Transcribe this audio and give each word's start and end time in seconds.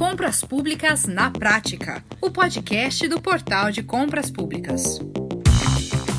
Compras 0.00 0.40
Públicas 0.40 1.04
na 1.04 1.30
Prática, 1.30 2.02
o 2.22 2.30
podcast 2.30 3.06
do 3.06 3.20
Portal 3.20 3.70
de 3.70 3.82
Compras 3.82 4.30
Públicas. 4.30 4.98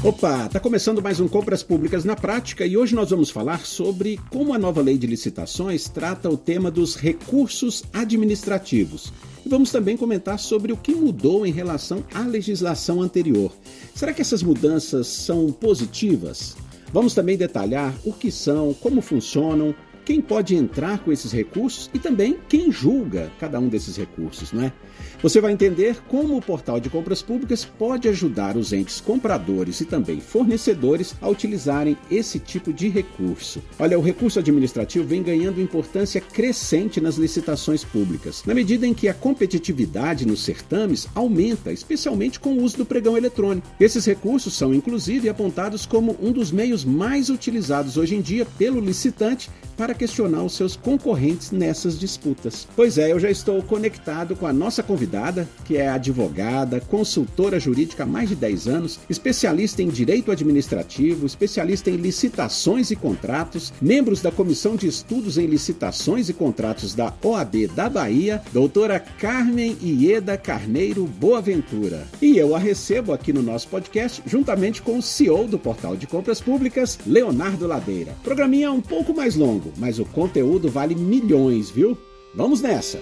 Opa, 0.03 0.47
tá 0.49 0.59
começando 0.59 1.01
mais 1.01 1.19
um 1.19 1.27
Compras 1.27 1.63
Públicas 1.63 2.05
na 2.05 2.15
Prática 2.15 2.63
e 2.63 2.77
hoje 2.77 2.93
nós 2.93 3.09
vamos 3.09 3.31
falar 3.31 3.65
sobre 3.65 4.19
como 4.29 4.53
a 4.53 4.59
nova 4.59 4.83
lei 4.83 4.99
de 4.99 5.07
licitações 5.07 5.89
trata 5.89 6.29
o 6.29 6.37
tema 6.37 6.69
dos 6.69 6.95
recursos 6.95 7.83
administrativos. 7.91 9.11
E 9.43 9.49
vamos 9.49 9.71
também 9.71 9.97
comentar 9.97 10.37
sobre 10.37 10.71
o 10.71 10.77
que 10.77 10.93
mudou 10.93 11.43
em 11.43 11.51
relação 11.51 12.03
à 12.13 12.19
legislação 12.19 13.01
anterior. 13.01 13.51
Será 13.95 14.13
que 14.13 14.21
essas 14.21 14.43
mudanças 14.43 15.07
são 15.07 15.51
positivas? 15.51 16.55
Vamos 16.93 17.15
também 17.15 17.35
detalhar 17.35 17.95
o 18.05 18.13
que 18.13 18.31
são, 18.31 18.75
como 18.75 19.01
funcionam, 19.01 19.73
quem 20.05 20.21
pode 20.21 20.55
entrar 20.55 20.99
com 20.99 21.11
esses 21.11 21.31
recursos 21.31 21.89
e 21.93 21.99
também 21.99 22.37
quem 22.47 22.71
julga 22.71 23.31
cada 23.39 23.59
um 23.59 23.67
desses 23.67 23.97
recursos, 23.97 24.51
não 24.51 24.63
é? 24.63 24.73
Você 25.21 25.39
vai 25.39 25.51
entender 25.51 25.97
como 26.07 26.35
o 26.35 26.41
portal 26.41 26.79
de 26.79 26.89
compras 26.89 27.21
públicas 27.21 27.63
pode 27.63 28.07
ajudar 28.07 28.57
os 28.57 28.73
entes 28.73 28.99
compradores 28.99 29.79
e 29.81 29.85
também 29.85 30.19
fornecedores 30.19 31.15
a 31.21 31.29
utilizarem 31.29 31.95
esse 32.09 32.39
tipo 32.39 32.73
de 32.73 32.89
recurso. 32.89 33.61
Olha, 33.77 33.99
o 33.99 34.01
recurso 34.01 34.39
administrativo 34.39 35.05
vem 35.05 35.21
ganhando 35.21 35.61
importância 35.61 36.19
crescente 36.19 36.99
nas 36.99 37.15
licitações 37.15 37.83
públicas, 37.83 38.43
na 38.45 38.53
medida 38.53 38.87
em 38.87 38.93
que 38.93 39.07
a 39.07 39.13
competitividade 39.13 40.25
nos 40.25 40.43
certames 40.43 41.07
aumenta, 41.13 41.71
especialmente 41.71 42.39
com 42.39 42.53
o 42.53 42.63
uso 42.63 42.77
do 42.77 42.85
pregão 42.85 43.17
eletrônico. 43.17 43.67
Esses 43.79 44.05
recursos 44.05 44.53
são 44.53 44.73
inclusive 44.73 45.29
apontados 45.29 45.85
como 45.85 46.17
um 46.21 46.31
dos 46.31 46.51
meios 46.51 46.83
mais 46.83 47.29
utilizados 47.29 47.97
hoje 47.97 48.15
em 48.15 48.21
dia 48.21 48.45
pelo 48.57 48.79
licitante 48.79 49.49
para 49.77 49.90
questionar 49.93 50.43
os 50.43 50.55
seus 50.55 50.75
concorrentes 50.75 51.51
nessas 51.51 51.99
disputas. 51.99 52.67
Pois 52.75 52.97
é, 52.97 53.11
eu 53.11 53.19
já 53.19 53.29
estou 53.29 53.61
conectado 53.63 54.35
com 54.35 54.45
a 54.45 54.53
nossa 54.53 54.83
convidada, 54.83 55.47
que 55.65 55.77
é 55.77 55.87
advogada, 55.87 56.79
consultora 56.81 57.59
jurídica 57.59 58.03
há 58.03 58.05
mais 58.05 58.29
de 58.29 58.35
10 58.35 58.67
anos, 58.67 58.99
especialista 59.09 59.81
em 59.81 59.89
direito 59.89 60.31
administrativo, 60.31 61.25
especialista 61.25 61.89
em 61.89 61.95
licitações 61.95 62.91
e 62.91 62.95
contratos, 62.95 63.73
membros 63.81 64.21
da 64.21 64.31
Comissão 64.31 64.75
de 64.75 64.87
Estudos 64.87 65.37
em 65.37 65.45
Licitações 65.45 66.29
e 66.29 66.33
Contratos 66.33 66.93
da 66.93 67.13
OAB 67.23 67.67
da 67.75 67.89
Bahia, 67.89 68.41
doutora 68.53 68.99
Carmen 68.99 69.77
Ieda 69.81 70.37
Carneiro 70.37 71.05
Boaventura. 71.05 72.07
E 72.21 72.37
eu 72.37 72.55
a 72.55 72.59
recebo 72.59 73.13
aqui 73.13 73.33
no 73.33 73.41
nosso 73.41 73.67
podcast, 73.67 74.21
juntamente 74.25 74.81
com 74.81 74.97
o 74.97 75.01
CEO 75.01 75.47
do 75.47 75.59
Portal 75.59 75.95
de 75.95 76.07
Compras 76.07 76.41
Públicas, 76.41 76.99
Leonardo 77.05 77.67
Ladeira. 77.67 78.13
O 78.19 78.23
programinha 78.23 78.67
é 78.67 78.71
um 78.71 78.81
pouco 78.81 79.13
mais 79.13 79.35
longo, 79.35 79.71
mas 79.81 79.97
o 79.97 80.05
conteúdo 80.05 80.69
vale 80.69 80.93
milhões, 80.93 81.71
viu? 81.71 81.97
Vamos 82.35 82.61
nessa! 82.61 82.99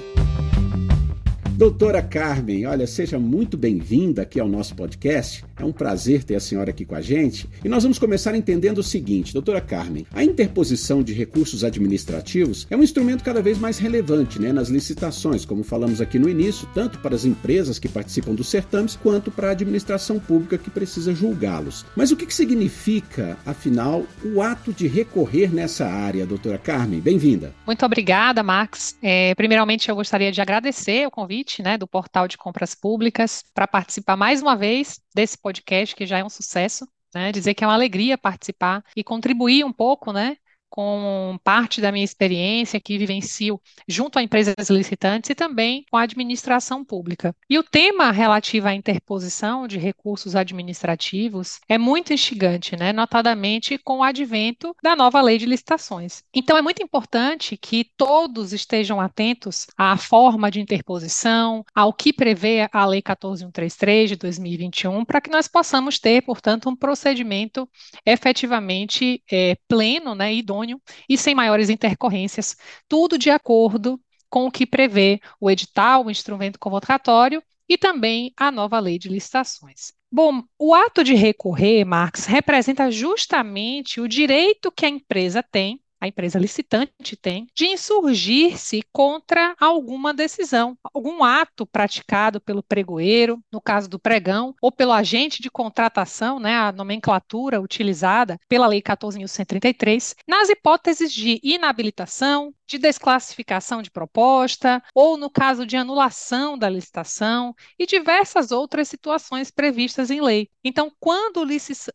Doutora 1.60 2.02
Carmen, 2.02 2.66
olha, 2.66 2.88
seja 2.88 3.20
muito 3.20 3.58
bem-vinda 3.58 4.22
aqui 4.22 4.40
ao 4.40 4.48
nosso 4.48 4.74
podcast. 4.74 5.44
É 5.60 5.66
um 5.66 5.74
prazer 5.74 6.24
ter 6.24 6.36
a 6.36 6.40
senhora 6.40 6.70
aqui 6.70 6.86
com 6.86 6.96
a 6.96 7.02
gente. 7.02 7.50
E 7.62 7.68
nós 7.68 7.84
vamos 7.84 8.00
começar 8.00 8.34
entendendo 8.34 8.78
o 8.78 8.84
seguinte, 8.84 9.34
doutora 9.34 9.60
Carmen: 9.60 10.08
a 10.14 10.24
interposição 10.24 11.04
de 11.04 11.12
recursos 11.12 11.66
administrativos 11.66 12.66
é 12.70 12.78
um 12.78 12.82
instrumento 12.82 13.26
cada 13.26 13.42
vez 13.42 13.60
mais 13.60 13.78
relevante 13.78 14.40
né, 14.40 14.54
nas 14.54 14.70
licitações, 14.70 15.44
como 15.44 15.62
falamos 15.62 16.00
aqui 16.00 16.18
no 16.18 16.30
início, 16.30 16.66
tanto 16.74 16.98
para 17.00 17.14
as 17.14 17.26
empresas 17.26 17.78
que 17.78 17.90
participam 17.90 18.34
dos 18.34 18.48
certames, 18.48 18.96
quanto 18.96 19.30
para 19.30 19.50
a 19.50 19.52
administração 19.52 20.18
pública 20.18 20.58
que 20.58 20.70
precisa 20.70 21.14
julgá-los. 21.14 21.86
Mas 21.94 22.10
o 22.10 22.16
que, 22.16 22.26
que 22.26 22.34
significa, 22.34 23.38
afinal, 23.46 24.06
o 24.24 24.42
ato 24.42 24.72
de 24.72 24.88
recorrer 24.88 25.54
nessa 25.54 25.86
área, 25.86 26.26
doutora 26.26 26.58
Carmen? 26.58 27.02
Bem-vinda. 27.02 27.54
Muito 27.68 27.86
obrigada, 27.86 28.42
Max. 28.42 28.98
É, 29.04 29.36
primeiramente, 29.36 29.90
eu 29.90 29.96
gostaria 29.98 30.32
de 30.32 30.40
agradecer 30.40 31.06
o 31.06 31.12
convite 31.12 31.49
né, 31.58 31.78
do 31.78 31.88
Portal 31.88 32.28
de 32.28 32.38
Compras 32.38 32.76
Públicas 32.76 33.44
para 33.54 33.68
participar 33.68 34.16
mais 34.16 34.42
uma 34.42 34.56
vez 34.56 35.00
desse 35.14 35.38
podcast, 35.38 35.96
que 35.96 36.06
já 36.06 36.20
é 36.20 36.24
um 36.24 36.30
sucesso. 36.30 36.88
Né, 37.14 37.32
dizer 37.32 37.56
que 37.56 37.64
é 37.64 37.68
uma 37.68 37.74
alegria 37.74 38.20
participar 38.20 38.84
e 38.96 39.04
contribuir 39.04 39.66
um 39.66 39.74
pouco 39.74 40.14
né, 40.14 40.38
com 40.70 41.38
parte 41.44 41.82
da 41.82 41.92
minha 41.92 42.06
experiência 42.06 42.80
que 42.80 42.98
vivencio 42.98 43.60
junto 43.88 44.20
a 44.20 44.24
empresas 44.24 44.70
licitantes 44.70 45.30
e 45.30 45.36
também 45.36 45.86
com 45.90 45.98
a 45.98 46.04
administração 46.04 46.86
pública. 46.86 47.36
E 47.50 47.58
o 47.58 47.64
tema 47.64 48.12
relativo 48.12 48.68
à 48.68 48.74
interposição 48.74 49.68
de 49.68 49.78
recursos 49.78 50.36
administrativos 50.36 51.60
é 51.68 51.78
muito 51.78 52.14
instigante, 52.14 52.76
né? 52.76 52.94
notadamente 52.94 53.78
com 53.78 54.00
o 54.00 54.04
advento 54.04 54.76
da 54.84 54.96
nova 54.96 55.22
lei 55.22 55.38
de 55.38 55.46
licitações. 55.46 56.24
Então, 56.34 56.58
é 56.58 56.62
muito 56.62 56.84
importante 56.84 57.58
que 57.58 57.84
todos 57.98 58.54
estejam 58.54 59.02
atentos 59.02 59.68
à 59.78 59.98
forma 59.98 60.52
de 60.52 60.60
interposição, 60.60 61.66
ao 61.74 61.92
que 61.94 62.14
prevê 62.14 62.68
a 62.72 62.86
Lei 62.86 63.02
14133 63.02 64.10
de 64.10 64.16
2021, 64.16 65.06
para 65.06 65.22
que 65.22 65.30
nós 65.30 65.48
possamos 65.48 66.00
ter, 66.00 66.22
portanto, 66.22 66.70
um 66.70 66.76
procedimento 66.76 67.68
efetivamente 68.06 69.24
é, 69.32 69.58
pleno 69.68 70.14
né, 70.14 70.34
e 70.34 70.40
idôneo 70.40 70.59
e 71.08 71.18
sem 71.18 71.36
maiores 71.36 71.70
intercorrências, 71.70 72.56
tudo 72.88 73.18
de 73.18 73.30
acordo 73.30 74.00
com 74.30 74.46
o 74.46 74.52
que 74.52 74.66
prevê 74.66 75.20
o 75.40 75.50
edital, 75.50 76.06
o 76.06 76.12
instrumento 76.12 76.60
convocatório 76.60 77.44
e 77.68 77.78
também 77.78 78.34
a 78.38 78.52
nova 78.52 78.80
lei 78.80 78.98
de 78.98 79.10
licitações. 79.10 79.94
Bom, 80.12 80.44
o 80.58 80.74
ato 80.74 81.04
de 81.04 81.14
recorrer, 81.14 81.86
Marx, 81.86 82.26
representa 82.26 82.90
justamente 82.90 84.02
o 84.02 84.08
direito 84.08 84.72
que 84.72 84.86
a 84.86 84.90
empresa 84.90 85.44
tem 85.44 85.80
a 86.00 86.08
empresa 86.08 86.40
licitante 86.40 87.16
tem, 87.16 87.48
de 87.54 87.66
insurgir-se 87.66 88.82
contra 88.92 89.56
alguma 89.60 90.14
decisão, 90.14 90.78
algum 90.94 91.24
ato 91.24 91.66
praticado 91.66 92.40
pelo 92.40 92.64
pregoeiro, 92.64 93.40
no 93.52 93.60
caso 93.62 93.90
do 93.90 94.00
pregão, 94.00 94.56
ou 94.62 94.72
pelo 94.72 94.92
agente 94.92 95.42
de 95.42 95.50
contratação, 95.50 96.40
né, 96.40 96.56
a 96.56 96.72
nomenclatura 96.72 97.62
utilizada 97.62 98.38
pela 98.48 98.68
Lei 98.68 98.82
14.133, 98.82 100.16
nas 100.28 100.50
hipóteses 100.50 101.12
de 101.14 101.40
inabilitação, 101.44 102.54
de 102.70 102.78
desclassificação 102.78 103.82
de 103.82 103.90
proposta, 103.90 104.82
ou 104.94 105.18
no 105.18 105.28
caso 105.28 105.66
de 105.66 105.76
anulação 105.76 106.56
da 106.56 106.70
licitação 106.70 107.56
e 107.80 107.88
diversas 107.88 108.52
outras 108.52 108.88
situações 108.88 109.50
previstas 109.50 110.12
em 110.12 110.22
lei. 110.22 110.50
Então, 110.64 110.92
quando 111.00 111.44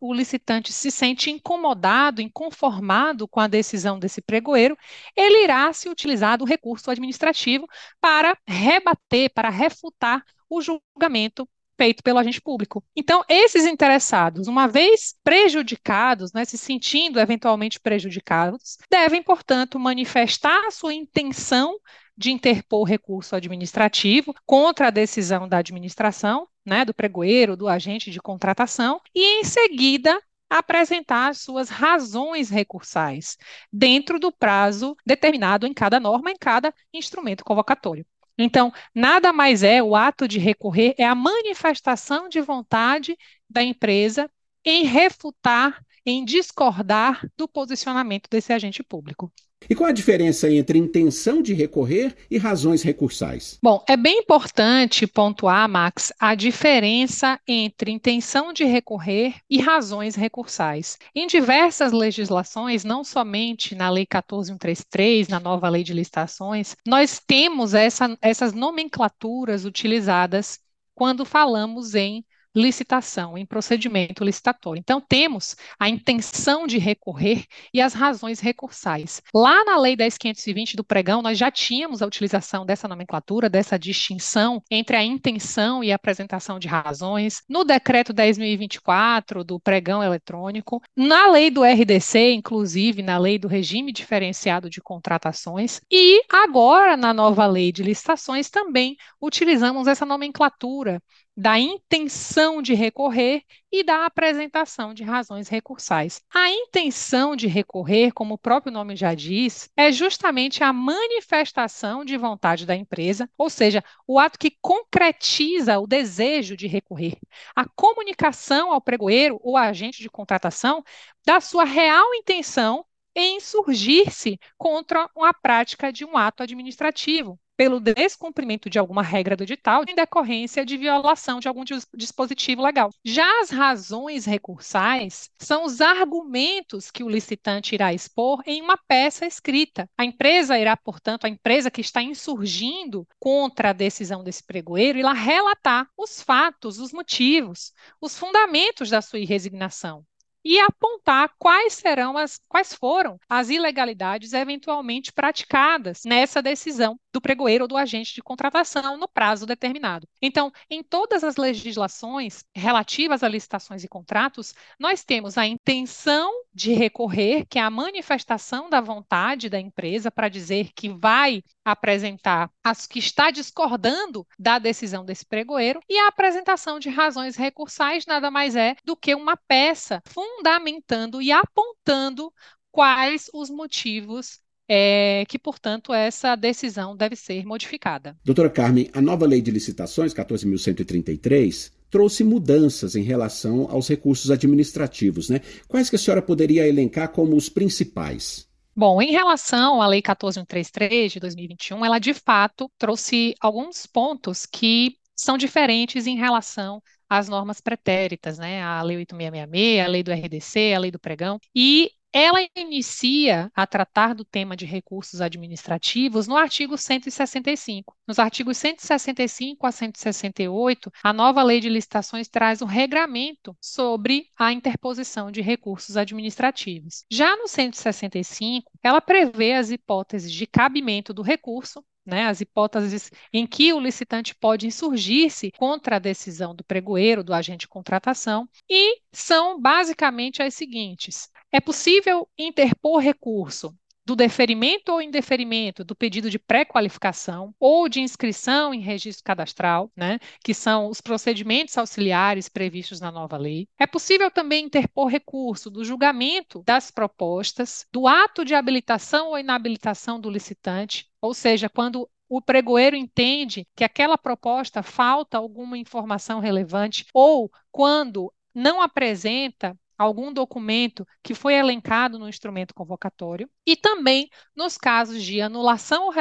o 0.01 0.13
licitante 0.13 0.73
se 0.73 0.91
sente 0.91 1.31
incomodado, 1.31 2.21
inconformado 2.21 3.29
com 3.29 3.39
a 3.39 3.47
decisão 3.47 4.01
desse 4.01 4.21
pregoeiro, 4.21 4.77
ele 5.15 5.45
irá 5.45 5.73
se 5.73 5.89
utilizar 5.89 6.37
do 6.37 6.45
recurso 6.45 6.91
administrativo 6.91 7.69
para 8.01 8.37
rebater, 8.45 9.31
para 9.33 9.51
refutar 9.51 10.25
o 10.51 10.61
julgamento 10.61 11.49
feito 11.77 12.03
pelo 12.03 12.19
agente 12.19 12.41
público. 12.41 12.85
Então, 12.97 13.23
esses 13.29 13.65
interessados, 13.65 14.47
uma 14.49 14.67
vez 14.67 15.15
prejudicados, 15.23 16.33
né, 16.33 16.45
se 16.45 16.57
sentindo 16.57 17.21
eventualmente 17.21 17.81
prejudicados, 17.81 18.79
devem, 18.91 19.23
portanto, 19.23 19.79
manifestar 19.79 20.67
a 20.67 20.71
sua 20.71 20.95
intenção 20.95 21.79
de 22.17 22.31
interpor 22.31 22.85
recurso 22.85 23.35
administrativo 23.35 24.35
contra 24.47 24.89
a 24.89 24.91
decisão 24.91 25.49
da 25.49 25.59
administração, 25.59 26.47
né, 26.65 26.85
do 26.85 26.95
pregoeiro, 26.95 27.57
do 27.57 27.69
agente 27.69 28.11
de 28.11 28.21
contratação, 28.21 29.01
e 29.15 29.41
em 29.41 29.45
seguida 29.45 30.21
apresentar 30.49 31.31
as 31.31 31.39
suas 31.39 31.69
razões 31.69 32.49
recursais, 32.51 33.37
dentro 33.73 34.21
do 34.21 34.31
prazo 34.31 34.97
determinado 35.05 35.67
em 35.67 35.75
cada 35.75 35.99
norma, 35.99 36.31
em 36.31 36.37
cada 36.37 36.73
instrumento 36.93 37.45
convocatório. 37.45 38.07
Então, 38.39 38.73
nada 38.95 39.33
mais 39.33 39.63
é 39.63 39.83
o 39.83 39.95
ato 39.95 40.27
de 40.27 40.39
recorrer, 40.39 40.95
é 40.99 41.05
a 41.05 41.15
manifestação 41.15 42.29
de 42.29 42.41
vontade 42.41 43.17
da 43.49 43.63
empresa 43.63 44.31
em 44.65 44.85
refutar, 44.85 45.81
em 46.07 46.25
discordar 46.25 47.29
do 47.37 47.49
posicionamento 47.49 48.29
desse 48.31 48.53
agente 48.53 48.83
público. 48.83 49.33
E 49.69 49.75
qual 49.75 49.89
a 49.89 49.93
diferença 49.93 50.51
entre 50.51 50.79
intenção 50.79 51.41
de 51.41 51.55
recorrer 51.55 52.15
e 52.31 52.37
razões 52.37 52.83
recursais? 52.83 53.59
Bom, 53.63 53.83
é 53.89 53.97
bem 53.97 54.19
importante 54.19 55.07
pontuar, 55.07 55.69
Max, 55.69 56.13
a 56.19 56.35
diferença 56.35 57.41
entre 57.49 57.91
intenção 57.91 58.53
de 58.53 58.65
recorrer 58.65 59.37
e 59.49 59.59
razões 59.59 60.15
recursais. 60.15 60.99
Em 61.15 61.27
diversas 61.27 61.93
legislações, 61.93 62.85
não 62.85 63.03
somente 63.03 63.75
na 63.75 63.89
Lei 63.89 64.05
14133, 64.05 65.29
na 65.29 65.41
nova 65.41 65.69
Lei 65.69 65.83
de 65.83 65.95
Licitações, 65.95 66.77
nós 66.87 67.21
temos 67.27 67.73
essa, 67.73 68.17
essas 68.21 68.53
nomenclaturas 68.53 69.65
utilizadas 69.65 70.59
quando 70.95 71.25
falamos 71.25 71.95
em 71.95 72.25
licitação, 72.55 73.37
em 73.37 73.45
procedimento 73.45 74.25
licitatório. 74.25 74.79
Então, 74.79 75.01
temos 75.01 75.57
a 75.79 75.89
intenção 75.89 76.67
de 76.67 76.79
recorrer 76.79 77.45
e 77.73 77.81
as 77.81 77.95
razões 77.95 78.41
recursais. 78.41 79.21
Lá 79.35 79.65
na 79.65 79.79
Lei 79.79 79.97
10.520 79.97 80.77
do 80.77 80.85
pregão, 80.85 81.21
nós 81.21 81.37
já 81.37 81.51
tínhamos 81.51 82.01
a 82.01 82.07
utilização 82.07 82.65
dessa 82.65 82.87
nomenclatura, 82.87 83.49
dessa 83.49 83.79
distinção 83.79 84.63
entre 84.71 84.97
a 84.97 85.05
intenção 85.05 85.83
e 85.83 85.91
a 85.91 85.97
apresentação 85.97 86.59
de 86.59 86.69
razões. 86.69 87.43
No 87.49 87.65
decreto 87.65 88.15
10.024 88.15 89.43
do 89.43 89.59
pregão 89.59 90.03
eletrônico, 90.03 90.81
na 90.97 91.31
lei 91.31 91.51
do 91.51 91.65
RDC, 91.65 92.33
inclusive 92.33 93.03
na 93.03 93.19
lei 93.19 93.39
do 93.39 93.49
regime 93.49 93.93
diferenciado 93.93 94.71
de 94.71 94.81
contratações, 94.81 95.81
e 95.91 96.23
agora 96.31 96.97
na 96.97 97.13
nova 97.13 97.47
lei 97.47 97.73
de 97.73 97.83
licitações 97.83 98.49
também 98.51 98.97
utilizamos 99.21 99.87
essa 99.89 100.07
nomenclatura 100.07 101.03
da 101.37 101.59
intenção 101.59 102.63
de 102.63 102.75
recorrer 102.75 103.43
e 103.73 103.83
da 103.83 104.07
apresentação 104.07 104.95
de 104.95 105.03
razões 105.03 105.49
recursais. 105.49 106.23
A 106.33 106.49
intenção 106.51 107.35
de 107.35 107.49
recorrer, 107.49 108.13
como 108.13 108.35
o 108.35 108.39
próprio 108.39 108.73
nome 108.73 108.95
já 108.95 109.15
diz, 109.15 109.69
é 109.77 109.91
justamente 109.91 110.63
a 110.63 110.73
manifestação 110.73 112.05
de 112.05 112.17
vontade 112.17 112.65
da 112.65 112.77
empresa, 112.77 113.29
ou 113.37 113.51
seja, 113.51 113.83
o 114.07 114.19
ato 114.19 114.39
que 114.39 114.57
concretiza 114.61 115.79
o 115.81 115.87
desejo 115.87 116.57
de 116.57 116.69
recorrer. 116.69 117.19
A 117.55 117.67
comunicação 117.69 118.73
ao 118.73 118.81
pregoeiro 118.81 119.41
ou 119.43 119.57
agente 119.57 120.01
de 120.01 120.09
contratação 120.09 120.85
da 121.27 121.41
sua 121.41 121.65
real 121.65 122.15
intenção 122.15 122.85
em 123.15 123.37
insurgir-se 123.37 124.39
contra 124.57 125.09
a 125.17 125.35
prática 125.35 125.93
de 125.93 126.05
um 126.05 126.17
ato 126.17 126.43
administrativo, 126.43 127.39
pelo 127.57 127.81
descumprimento 127.81 128.69
de 128.69 128.79
alguma 128.79 129.03
regra 129.03 129.37
do 129.37 129.43
edital 129.43 129.85
em 129.89 129.95
decorrência 129.95 130.65
de 130.65 130.77
violação 130.77 131.39
de 131.39 131.49
algum 131.49 131.65
dispositivo 131.95 132.63
legal. 132.63 132.91
Já 133.05 133.41
as 133.41 133.51
razões 133.51 134.25
recursais 134.25 135.31
são 135.39 135.65
os 135.65 135.81
argumentos 135.81 136.91
que 136.91 137.05
o 137.05 137.09
licitante 137.09 137.75
irá 137.75 137.93
expor 137.93 138.43
em 138.47 138.61
uma 138.61 138.77
peça 138.77 139.27
escrita. 139.27 139.89
A 139.97 140.05
empresa 140.05 140.59
irá, 140.59 140.77
portanto, 140.77 141.25
a 141.25 141.29
empresa 141.29 141.71
que 141.71 141.81
está 141.81 142.03
insurgindo 142.03 143.07
contra 143.19 143.71
a 143.71 143.73
decisão 143.73 144.25
desse 144.25 144.45
pregoeiro, 144.45 144.99
irá 144.99 145.13
relatar 145.13 145.89
os 145.97 146.21
fatos, 146.21 146.79
os 146.79 146.93
motivos, 146.93 147.73
os 148.01 148.19
fundamentos 148.19 148.91
da 148.91 149.01
sua 149.01 149.25
resignação 149.25 150.05
e 150.45 150.61
apontar 150.61 151.33
quais 151.39 151.73
serão 151.73 152.19
as 152.19 152.39
quais 152.47 152.75
foram 152.75 153.19
as 153.29 153.49
ilegalidades 153.49 154.35
eventualmente 154.35 155.11
praticadas 155.13 156.03
nessa 156.05 156.43
decisão 156.43 156.99
do 157.15 157.21
pregoeiro 157.21 157.65
ou 157.65 157.69
do 157.69 157.77
agente 157.77 158.13
de 158.13 158.21
contratação 158.21 158.97
no 158.97 159.07
prazo 159.07 159.47
determinado. 159.47 160.09
Então, 160.21 160.53
em 160.69 160.83
todas 160.83 161.23
as 161.23 161.37
legislações 161.37 162.45
relativas 162.53 163.23
a 163.23 163.29
licitações 163.29 163.85
e 163.85 163.89
contratos, 163.89 164.53
nós 164.81 165.05
temos 165.05 165.39
a 165.39 165.47
intenção 165.47 166.33
de 166.53 166.73
recorrer, 166.73 167.47
que 167.49 167.57
é 167.57 167.63
a 167.63 167.71
manifestação 167.71 168.69
da 168.69 168.81
vontade 168.81 169.49
da 169.49 169.61
empresa 169.61 170.11
para 170.11 170.29
dizer 170.29 170.71
que 170.75 170.89
vai 170.89 171.41
apresentar 171.65 172.51
as 172.65 172.85
que 172.85 172.99
está 172.99 173.31
discordando 173.31 174.27
da 174.37 174.59
decisão 174.59 175.05
desse 175.05 175.25
pregoeiro 175.25 175.81
e 175.89 175.97
a 175.97 176.09
apresentação 176.09 176.81
de 176.81 176.91
razões 176.91 177.37
recursais 177.37 178.07
nada 178.07 178.29
mais 178.29 178.57
é 178.57 178.75
do 178.85 178.97
que 178.97 179.15
uma 179.15 179.37
peça 179.37 180.03
fundamentando 180.07 181.23
e 181.23 181.31
apontando 181.31 182.33
quais 182.73 183.31
os 183.33 183.51
motivos 183.51 184.41
é, 184.69 185.25
que, 185.29 185.39
portanto, 185.39 185.93
essa 185.93 186.35
decisão 186.37 186.97
deve 186.97 187.17
ser 187.17 187.45
modificada. 187.45 188.17
Doutora 188.25 188.51
Carmen, 188.51 188.91
a 188.93 189.01
nova 189.01 189.27
lei 189.27 189.43
de 189.43 189.51
licitações, 189.51 190.15
14.133, 190.15 191.71
trouxe 191.91 192.25
mudanças 192.25 192.97
em 192.97 193.03
relação 193.03 193.69
aos 193.71 193.89
recursos 193.89 194.31
administrativos, 194.31 195.29
né? 195.29 195.41
Quais 195.69 195.89
que 195.89 195.97
a 195.97 195.99
senhora 195.99 196.23
poderia 196.23 196.67
elencar 196.67 197.09
como 197.11 197.37
os 197.37 197.49
principais? 197.49 198.49
Bom, 198.77 199.01
em 199.01 199.13
relação 199.13 199.81
à 199.81 199.87
Lei 199.87 200.03
14133 200.03 201.13
de 201.13 201.21
2021, 201.21 201.85
ela 201.85 202.01
de 202.01 202.13
fato 202.13 202.69
trouxe 202.77 203.35
alguns 203.41 203.87
pontos 203.87 204.45
que 204.45 204.97
são 205.15 205.39
diferentes 205.39 206.09
em 206.09 206.17
relação 206.17 206.83
às 207.09 207.29
normas 207.29 207.61
pretéritas, 207.61 208.39
né? 208.39 208.61
A 208.63 208.83
Lei 208.83 208.97
8666, 208.97 209.85
a 209.85 209.89
Lei 209.89 210.03
do 210.03 210.11
RDC, 210.11 210.75
a 210.75 210.79
Lei 210.81 210.91
do 210.91 210.99
Pregão. 210.99 211.39
E 211.55 211.93
ela 212.17 212.39
inicia 212.55 213.51
a 213.57 213.67
tratar 213.67 214.15
do 214.15 214.25
tema 214.25 214.57
de 214.57 214.65
recursos 214.65 215.21
administrativos 215.21 216.29
no 216.29 216.37
artigo 216.37 216.79
165. 216.79 217.93
Nos 218.07 218.21
artigos 218.21 218.57
165 218.57 219.67
a 219.67 219.73
168, 219.73 220.93
a 221.03 221.13
nova 221.13 221.43
lei 221.43 221.59
de 221.59 221.69
licitações 221.69 222.29
traz 222.29 222.63
um 222.63 222.67
regramento 222.67 223.57
sobre 223.61 224.29
a 224.39 224.53
interposição 224.53 225.29
de 225.33 225.41
recursos 225.41 225.97
administrativos. 225.97 227.05
Já 227.11 227.37
no 227.37 227.49
165, 227.49 228.71
ela 228.81 229.01
prevê 229.01 229.55
as 229.55 229.73
hipóteses 229.73 230.33
de 230.33 230.47
cabimento 230.47 231.13
do 231.13 231.21
recurso, 231.21 231.85
né, 232.07 232.27
as 232.27 232.41
hipóteses 232.41 233.11
em 233.33 233.47
que 233.47 233.73
o 233.73 233.81
licitante 233.81 234.35
pode 234.35 234.67
insurgir-se 234.67 235.51
contra 235.57 235.97
a 235.97 235.99
decisão 235.99 236.55
do 236.55 236.63
pregoeiro, 236.63 237.25
do 237.25 237.35
agente 237.35 237.61
de 237.61 237.69
contratação, 237.69 238.49
e 238.69 239.01
são 239.11 239.61
basicamente 239.61 240.43
as 240.43 240.55
seguintes: 240.55 241.31
é 241.55 241.61
possível 241.61 242.29
interpor 242.37 242.99
recurso 242.99 243.73
do 244.05 244.17
deferimento 244.17 244.91
ou 244.91 245.01
indeferimento 245.01 245.85
do 245.85 245.95
pedido 245.95 246.29
de 246.29 246.37
pré-qualificação 246.37 247.55
ou 247.61 247.89
de 247.89 248.01
inscrição 248.01 248.75
em 248.75 248.81
registro 248.81 249.23
cadastral, 249.23 249.89
né, 249.97 250.19
que 250.43 250.53
são 250.53 250.89
os 250.89 251.01
procedimentos 251.01 251.79
auxiliares 251.79 252.49
previstos 252.49 253.01
na 253.01 253.13
nova 253.13 253.37
lei. 253.37 253.69
É 253.79 253.87
possível 253.87 254.33
também 254.33 254.65
interpor 254.65 255.07
recurso 255.07 255.71
do 255.71 255.85
julgamento 255.85 256.61
das 256.67 256.91
propostas, 256.91 257.87
do 257.93 258.09
ato 258.09 258.45
de 258.45 258.53
habilitação 258.53 259.29
ou 259.29 259.39
inabilitação 259.39 260.19
do 260.19 260.29
licitante, 260.29 261.09
ou 261.23 261.33
seja, 261.33 261.69
quando 261.69 262.11
o 262.29 262.43
pregoeiro 262.43 262.97
entende 262.97 263.65
que 263.77 263.85
aquela 263.85 264.19
proposta 264.19 264.83
falta 264.83 265.39
alguma 265.39 265.79
informação 265.79 266.41
relevante 266.41 267.07
ou 267.15 267.49
quando 267.71 268.35
não 268.53 268.83
apresenta 268.83 269.79
algum 269.97 270.33
documento 270.33 271.07
que 271.23 271.35
foi 271.35 271.55
elencado 271.55 272.19
no 272.19 272.29
instrumento 272.29 272.75
convocatório, 272.75 273.49
e 273.67 273.77
também 273.77 274.29
nos 274.55 274.77
casos 274.77 275.23
de 275.23 275.41
anulação 275.41 276.05
ou 276.05 276.13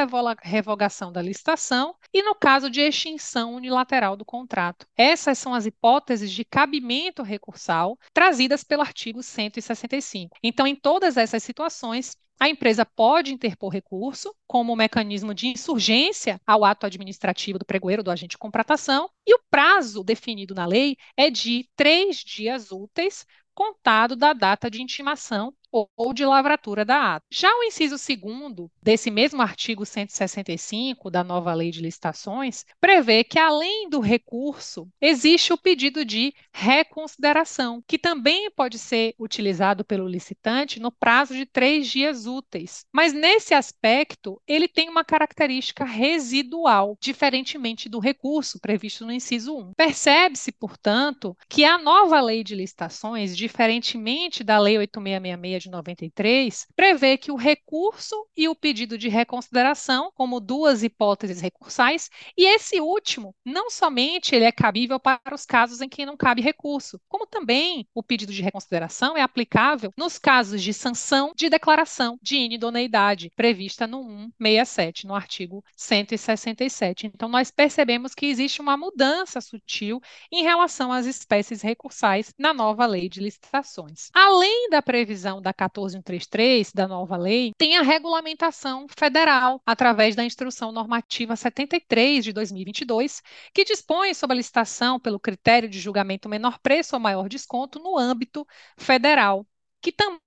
revogação 0.41 1.11
da 1.11 1.21
licitação 1.21 1.95
e 2.13 2.23
no 2.23 2.35
caso 2.35 2.69
de 2.69 2.81
extinção 2.81 3.55
unilateral 3.55 4.15
do 4.15 4.25
contrato. 4.25 4.87
Essas 4.95 5.37
são 5.37 5.53
as 5.53 5.65
hipóteses 5.65 6.31
de 6.31 6.45
cabimento 6.45 7.23
recursal 7.23 7.97
trazidas 8.13 8.63
pelo 8.63 8.81
artigo 8.81 9.21
165. 9.21 10.37
Então, 10.41 10.65
em 10.65 10.75
todas 10.75 11.17
essas 11.17 11.43
situações, 11.43 12.15
a 12.39 12.49
empresa 12.49 12.85
pode 12.85 13.33
interpor 13.33 13.71
recurso 13.71 14.35
como 14.47 14.75
mecanismo 14.75 15.33
de 15.33 15.47
insurgência 15.47 16.41
ao 16.45 16.65
ato 16.65 16.85
administrativo 16.85 17.57
do 17.57 17.65
pregoeiro 17.65 18.03
do 18.03 18.11
agente 18.11 18.31
de 18.31 18.37
contratação, 18.37 19.09
e 19.25 19.33
o 19.33 19.39
prazo 19.49 20.03
definido 20.03 20.53
na 20.53 20.65
lei 20.65 20.97
é 21.15 21.29
de 21.29 21.69
três 21.75 22.17
dias 22.17 22.71
úteis 22.71 23.25
contado 23.53 24.15
da 24.15 24.33
data 24.33 24.69
de 24.69 24.81
intimação 24.81 25.53
ou 25.73 26.13
de 26.13 26.23
lavratura 26.23 26.85
da 26.85 27.15
ata. 27.15 27.25
Já 27.31 27.49
o 27.57 27.63
inciso 27.63 27.97
segundo 27.97 28.69
desse 28.81 29.09
mesmo 29.09 29.41
artigo 29.41 29.85
165 29.85 31.09
da 31.09 31.23
nova 31.23 31.53
lei 31.53 31.71
de 31.71 31.81
licitações 31.81 32.63
prevê 32.79 33.23
que 33.23 33.39
além 33.39 33.89
do 33.89 33.99
recurso 33.99 34.87
existe 35.01 35.51
o 35.51 35.57
pedido 35.57 36.05
de 36.05 36.33
reconsideração, 36.53 37.83
que 37.87 37.97
também 37.97 38.51
pode 38.51 38.77
ser 38.77 39.15
utilizado 39.17 39.83
pelo 39.83 40.07
licitante 40.07 40.79
no 40.79 40.91
prazo 40.91 41.33
de 41.33 41.45
três 41.45 41.87
dias 41.87 42.27
úteis. 42.27 42.85
Mas 42.93 43.11
nesse 43.11 43.55
aspecto 43.55 44.39
ele 44.47 44.67
tem 44.67 44.89
uma 44.89 45.03
característica 45.03 45.83
residual, 45.83 46.95
diferentemente 47.01 47.89
do 47.89 47.99
recurso 47.99 48.59
previsto 48.59 49.05
no 49.05 49.11
inciso 49.11 49.57
1. 49.57 49.73
Percebe-se, 49.75 50.51
portanto, 50.51 51.35
que 51.49 51.65
a 51.65 51.79
nova 51.79 52.21
lei 52.21 52.43
de 52.43 52.53
licitações, 52.53 53.35
diferentemente 53.35 54.43
da 54.43 54.59
lei 54.59 54.77
8666 54.77 55.62
de 55.63 55.69
93, 55.69 56.67
prevê 56.75 57.17
que 57.17 57.31
o 57.31 57.35
recurso 57.35 58.15
e 58.35 58.47
o 58.47 58.55
pedido 58.55 58.97
de 58.97 59.09
reconsideração, 59.09 60.11
como 60.15 60.39
duas 60.39 60.83
hipóteses 60.83 61.41
recursais, 61.41 62.09
e 62.37 62.45
esse 62.45 62.79
último, 62.79 63.35
não 63.45 63.69
somente 63.69 64.35
ele 64.35 64.45
é 64.45 64.51
cabível 64.51 64.99
para 64.99 65.33
os 65.33 65.45
casos 65.45 65.81
em 65.81 65.89
que 65.89 66.05
não 66.05 66.17
cabe 66.17 66.41
recurso, 66.41 66.99
como 67.07 67.27
também 67.27 67.87
o 67.93 68.03
pedido 68.03 68.33
de 68.33 68.41
reconsideração 68.41 69.17
é 69.17 69.21
aplicável 69.21 69.91
nos 69.97 70.17
casos 70.17 70.61
de 70.61 70.73
sanção 70.73 71.33
de 71.35 71.49
declaração 71.49 72.17
de 72.21 72.35
inidoneidade 72.35 73.31
prevista 73.35 73.87
no 73.87 74.03
167, 74.41 75.07
no 75.07 75.15
artigo 75.15 75.63
167. 75.75 77.07
Então, 77.07 77.29
nós 77.29 77.51
percebemos 77.51 78.13
que 78.13 78.25
existe 78.25 78.61
uma 78.61 78.77
mudança 78.77 79.41
sutil 79.41 80.01
em 80.31 80.43
relação 80.43 80.91
às 80.91 81.05
espécies 81.05 81.61
recursais 81.61 82.33
na 82.37 82.53
nova 82.53 82.85
lei 82.85 83.07
de 83.09 83.19
licitações. 83.19 84.09
Além 84.13 84.69
da 84.69 84.81
previsão 84.81 85.41
da 85.41 85.52
da 85.53 85.69
14133, 85.69 86.71
da 86.73 86.87
nova 86.87 87.15
lei, 87.15 87.51
tem 87.57 87.77
a 87.77 87.81
regulamentação 87.81 88.87
federal, 88.89 89.61
através 89.65 90.15
da 90.15 90.25
Instrução 90.25 90.71
Normativa 90.71 91.35
73 91.35 92.23
de 92.25 92.33
2022, 92.33 93.21
que 93.53 93.63
dispõe 93.63 94.13
sobre 94.13 94.33
a 94.35 94.37
licitação 94.37 94.99
pelo 94.99 95.19
critério 95.19 95.69
de 95.69 95.79
julgamento 95.79 96.27
menor 96.27 96.59
preço 96.59 96.95
ou 96.95 96.99
maior 96.99 97.29
desconto 97.29 97.79
no 97.79 97.97
âmbito 97.97 98.45
federal, 98.77 99.45
que 99.81 99.91
também 99.91 100.19